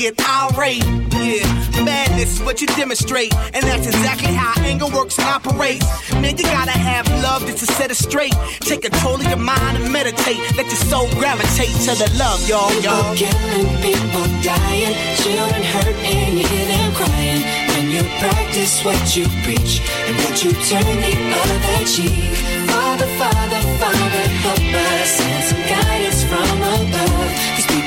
get 0.00 0.16
irate. 0.24 0.82
Yeah, 1.12 1.44
madness 1.84 2.40
is 2.40 2.42
what 2.42 2.62
you 2.62 2.66
demonstrate. 2.68 3.34
And 3.52 3.62
that's 3.68 3.86
exactly 3.86 4.32
how 4.32 4.54
anger 4.64 4.86
works 4.86 5.18
and 5.18 5.28
operates. 5.28 5.84
Man, 6.12 6.38
you 6.38 6.44
gotta 6.44 6.72
have 6.72 7.06
love 7.22 7.44
just 7.44 7.58
to 7.58 7.66
set 7.76 7.90
it 7.90 7.96
straight. 7.96 8.32
Take 8.60 8.80
control 8.80 9.16
of 9.16 9.28
your 9.28 9.36
mind 9.36 9.76
and 9.76 9.92
meditate. 9.92 10.40
Let 10.56 10.66
your 10.72 10.82
soul 10.88 11.06
gravitate 11.20 11.76
to 11.84 11.92
the 12.00 12.08
love, 12.16 12.40
y'all, 12.48 12.72
y'all. 12.80 13.12
People 13.12 13.28
killing, 13.28 13.70
people 13.84 14.26
dying, 14.40 14.96
children 15.20 15.62
hurt, 15.68 15.96
and 16.00 16.38
you 16.38 16.46
hear 16.48 16.66
them 16.72 16.92
crying 16.96 17.42
When 17.68 17.84
you 17.92 18.02
practice 18.24 18.82
what 18.82 19.04
you 19.14 19.28
preach 19.44 19.84
and 20.08 20.16
would 20.24 20.36
you 20.42 20.52
turn 20.64 20.96
the 21.04 21.14
other 21.44 21.84
cheek? 21.84 22.24
Father, 22.72 23.08
Father, 23.20 23.60
Father, 23.76 24.24
help 24.48 24.64
us 24.80 25.08
send 25.12 25.44
some 25.44 25.64
guidance 25.68 26.24
from 26.24 26.69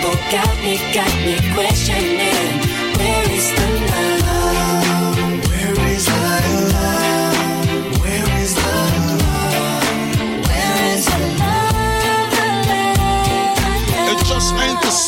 people 0.04 0.20
got 0.30 0.58
me, 0.62 0.78
got 0.94 1.16
me 1.24 1.54
questioning 1.54 2.63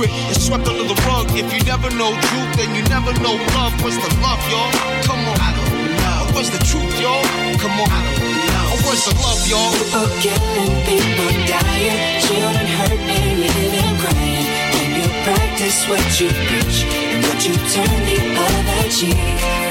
it's 0.00 0.46
swept 0.46 0.66
under 0.68 0.84
the 0.84 0.96
rug. 1.06 1.28
If 1.36 1.52
you 1.52 1.60
never 1.64 1.90
know 1.90 2.12
truth, 2.12 2.52
then 2.56 2.74
you 2.74 2.82
never 2.88 3.12
know 3.20 3.34
love. 3.56 3.74
Where's 3.82 3.96
the 3.96 4.10
love, 4.20 4.40
y'all? 4.48 4.72
Come 5.04 5.20
on. 5.28 5.36
I 5.40 5.50
don't 5.52 5.96
know. 6.00 6.32
Where's 6.34 6.50
the 6.50 6.62
truth, 6.64 6.94
y'all? 7.00 7.24
Come 7.60 7.76
on. 7.80 7.88
I 7.90 8.00
don't 8.16 8.32
know. 8.52 8.86
Where's 8.86 9.04
the 9.04 9.14
love, 9.20 9.42
y'all? 9.46 9.72
People 9.76 10.08
killing, 10.24 10.74
people 10.88 11.32
dying, 11.46 11.98
children 12.24 12.66
hurt 12.66 13.00
and 13.00 13.40
living 13.40 13.96
crying. 14.00 14.46
When 14.74 14.88
you 14.96 15.06
practice 15.24 15.86
what 15.88 16.04
you 16.20 16.28
preach 16.48 16.84
and 16.88 17.20
what 17.26 17.40
you 17.46 17.54
turn 17.70 17.98
the 18.08 18.18
other 18.32 18.88
cheek. 18.88 19.16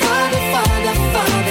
Father, 0.06 0.42
Father, 0.54 0.96
Father, 1.14 1.51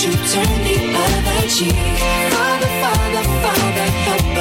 you 0.00 0.12
turn 0.12 0.62
the 0.62 0.76
other 0.94 1.48
cheek? 1.48 1.74
Father, 2.30 2.72
Father, 2.82 3.24
Father, 3.42 3.88
help 4.06 4.37